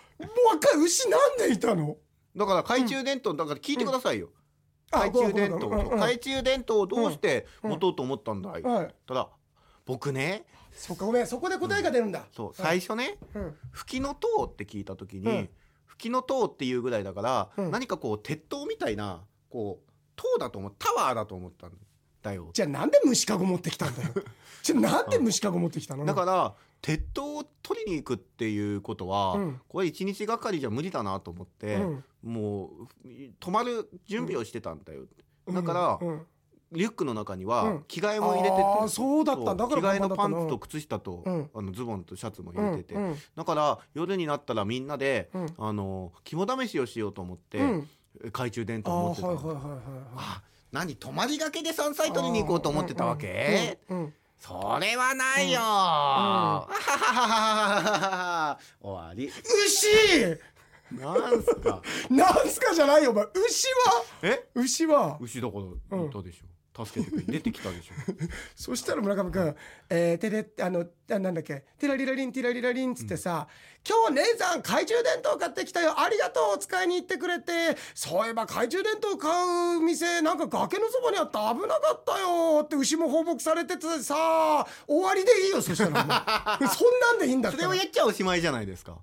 [0.53, 1.97] う若い牛なんでいたの？
[2.37, 4.31] だから懐中電灯だから聞いてくださいよ、
[4.91, 5.85] あ懐中電灯うんうん。
[5.85, 8.43] 懐中電灯をどうして持とうと思ったん。
[8.43, 8.95] だい、はい。
[9.07, 9.29] ただ
[9.85, 15.51] 僕ねそっかごめんそこで答えが出るんだ、そう最初ねうん「吹きの塔」って聞いた時に
[16.09, 17.71] うん「吹きの塔」っていうぐらいだから、うん。
[17.71, 20.75] 何かこう鉄塔みたいなこう塔だと思う。
[20.79, 21.73] タワーだと思ったん
[22.23, 22.51] だよ。
[22.53, 24.11] じゃあなんで虫かご持ってきたんだよ。
[24.63, 26.05] じゃあなんで虫かご持ってきたの？
[26.05, 29.61] だから鉄塔を取りに行くっていうことは、うん。
[29.69, 32.05] これ一日がかりじゃ無理だなと思って、うん。
[32.23, 32.89] もう
[33.41, 35.07] 泊まる準備をしてたんだよ、
[35.49, 35.99] だから
[36.73, 37.85] リュックの中にはうん。
[37.87, 39.55] 着替えも入れてて、あーそうだった。
[39.55, 41.51] んだから着替えのパンツと靴下と、うん。
[41.55, 43.17] あのズボンとシャツも入れてて、うんうん。
[43.37, 45.55] だから夜になったらみんなで、うん。
[45.59, 47.89] あの肝試しをしようと思って、うん。
[48.27, 49.81] 懐中電灯を持ってたのはいはいはいはいはい。
[50.17, 50.43] あ
[50.73, 54.15] 何泊まりがけで山菜取りに行こうと思ってたわけ、うんうんうん。
[54.39, 55.61] それはないよ、
[58.81, 59.31] 終わり。
[59.67, 60.39] 牛！
[61.01, 61.81] なんすか？
[62.11, 63.25] なんすかじゃないよお前。
[63.35, 64.05] 牛は？
[64.23, 64.47] え？
[64.55, 65.17] 牛は？
[65.21, 65.81] 牛だからうん。
[65.91, 67.95] 言ったでしょ、助けてくれ出てきたでしょ。
[68.57, 69.55] そしたら村上君、
[69.91, 71.65] えー、てれあのあなんだっけ？
[71.79, 73.47] ティラリラリンティラリラリンっつってさ、
[73.87, 76.01] 今日姉さん懐中電灯買ってきたよ。
[76.01, 77.77] ありがとう使いに行ってくれて。
[77.95, 81.55] そういえば懐中電灯買う店なんか崖のそばにあった。
[81.55, 86.69] 危なかったよって牛も放牧されててさ終わりでいいよそしたらもう。
[86.69, 88.97] そんなんでいいんだそれをやっちゃおしまいじゃないですか。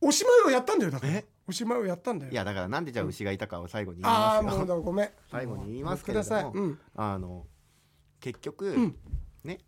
[0.00, 1.12] おしまいをやったんだよだから。
[1.14, 1.24] え？
[1.48, 2.32] おしまいをやったんだよ。
[2.32, 4.58] いやだからなんでじゃあ牛がいたかを最後に言いああますよ。
[4.58, 5.10] もうだごめん。
[5.30, 7.46] 最後に言いますけれください、どもうん、あの
[8.20, 8.96] 結局、ん。
[9.44, 9.60] ね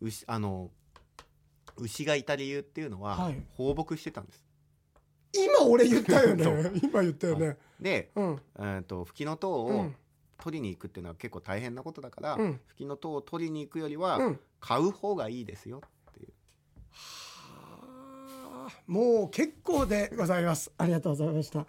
[0.00, 0.70] 牛あの
[1.78, 3.42] 牛がいた理由っていうのは、はい。
[3.50, 4.42] 放牧してたんです。
[5.34, 6.44] 今俺言ったよね。
[6.44, 6.72] そう。
[6.82, 7.56] 今言ったよね。
[7.80, 8.40] で、うん。
[8.56, 9.96] えー、とフキノトウをうん。
[10.38, 12.60] 取りに行くっていうのは結構大変なことだから、うん。
[12.66, 14.40] フキノトウを取りに行くよりは、うん。
[14.60, 15.80] 買う方がいいですよ
[18.86, 20.70] もう結構でございます。
[20.78, 21.66] ありがとうございました。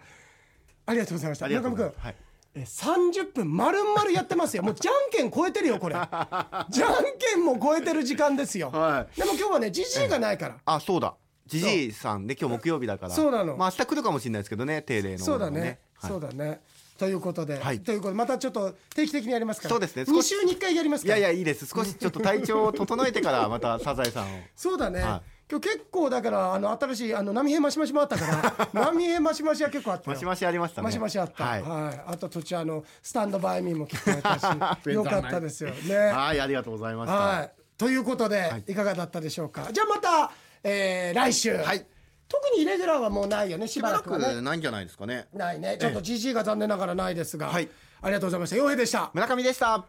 [0.86, 1.46] ありがとうございました。
[1.46, 2.16] ありがと村上君はい、
[2.54, 4.62] え30分丸々やってますよ。
[4.62, 5.94] もうじゃんけん超えてるよこれ。
[6.70, 8.70] じゃんけんも超えてる時間ですよ。
[8.70, 9.18] はい。
[9.18, 10.56] でも今日はねじじいがないから。
[10.64, 11.14] あそうだ。
[11.46, 13.14] じじいさんで今日木曜日だから。
[13.14, 13.56] そうなの。
[13.56, 15.80] まあ明日来るかもしれないですけどね定例のそうだね。
[15.94, 16.10] はい。
[16.10, 16.60] そうだね。
[16.98, 17.80] ということで、はい。
[17.80, 19.70] ということでまたちょっと定期的にやりますから。
[19.70, 20.02] そうですね。
[20.02, 21.18] 2少し週に1回やりますから。
[21.18, 21.66] いやいやいいです。
[21.66, 24.40] 少しちょっと体調を整えてからまたサザエさんを。
[24.56, 30.14] そうだね、は今日結構だからあの新しいあの波平マシマシもあったから 波平マシマシは結構あったよ。
[30.14, 30.84] マシマシありましたね。
[30.84, 31.96] マシマシあった、ははい。
[31.96, 34.42] い、あと途中あのスタンドバイミーも聞こえたし
[34.92, 35.70] よかったですよ。
[35.70, 35.96] ね。
[35.96, 37.14] はいありがとうございました。
[37.16, 37.52] はい。
[37.78, 39.68] ということで、い、かがだったでしょうか？
[39.72, 40.30] じゃあまた、
[40.64, 41.86] えー来週、はい。
[42.28, 44.34] 特にイレギュラーはもうないよねししばらくはね。
[44.34, 45.28] くないんじゃないですかね。
[45.32, 45.78] ないね。
[45.80, 47.70] ちょっと GG が残念ながらないですが、はい。
[48.02, 48.56] ありがとうございました。
[48.56, 49.10] 洋平でした。
[49.14, 49.86] 村上でした。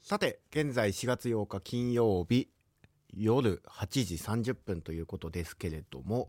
[0.00, 2.48] さて現在4月8日金曜日
[3.14, 6.28] 夜8時30分ということですけれども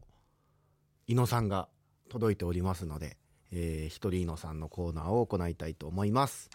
[1.08, 1.68] 伊野さんが
[2.10, 3.18] 届いておりますので、
[3.52, 6.50] えー、一人伊野さんのコーナーを行いたいと思います。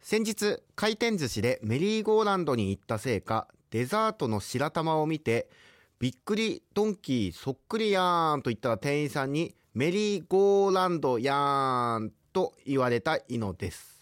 [0.00, 5.48] 先日回転寿司でメリーゴーランドに行ったせいかデザートの白玉を見て
[5.98, 13.95] びっくりドンキーそっくりやーんと言ったら店員さんにメリーゴーランドやーんと言われた伊野です。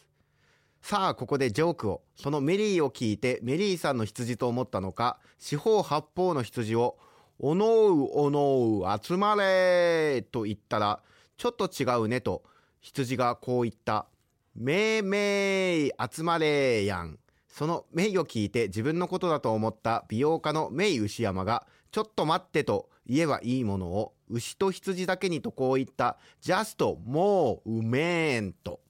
[0.86, 6.98] さあここでジョークをそのメリーを聞いてメリーさんの羊と思ったのか四方八方の羊を
[7.40, 11.00] 「おのうおのう集まれ!」と言ったら
[11.38, 12.42] 「ちょっと違うね」と
[12.82, 14.04] 羊がこう言った
[14.54, 28.83] 「めいめい集まれやん」そのメイを聞いて自分のことだと思った美容家のメイ牛山が「ちょっと待って」と言えばいいものを牛と羊だけにとこう言った「ジャストもううめーん」と。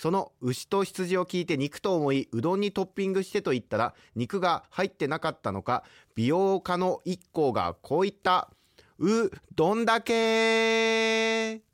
[0.00, 8.48] その牛と羊を聞いて肉と思いうどんにトッピングしてと言ったら肉が入ってなかったのか美容家の一行がこう言った
[8.98, 11.69] 「うどんだけ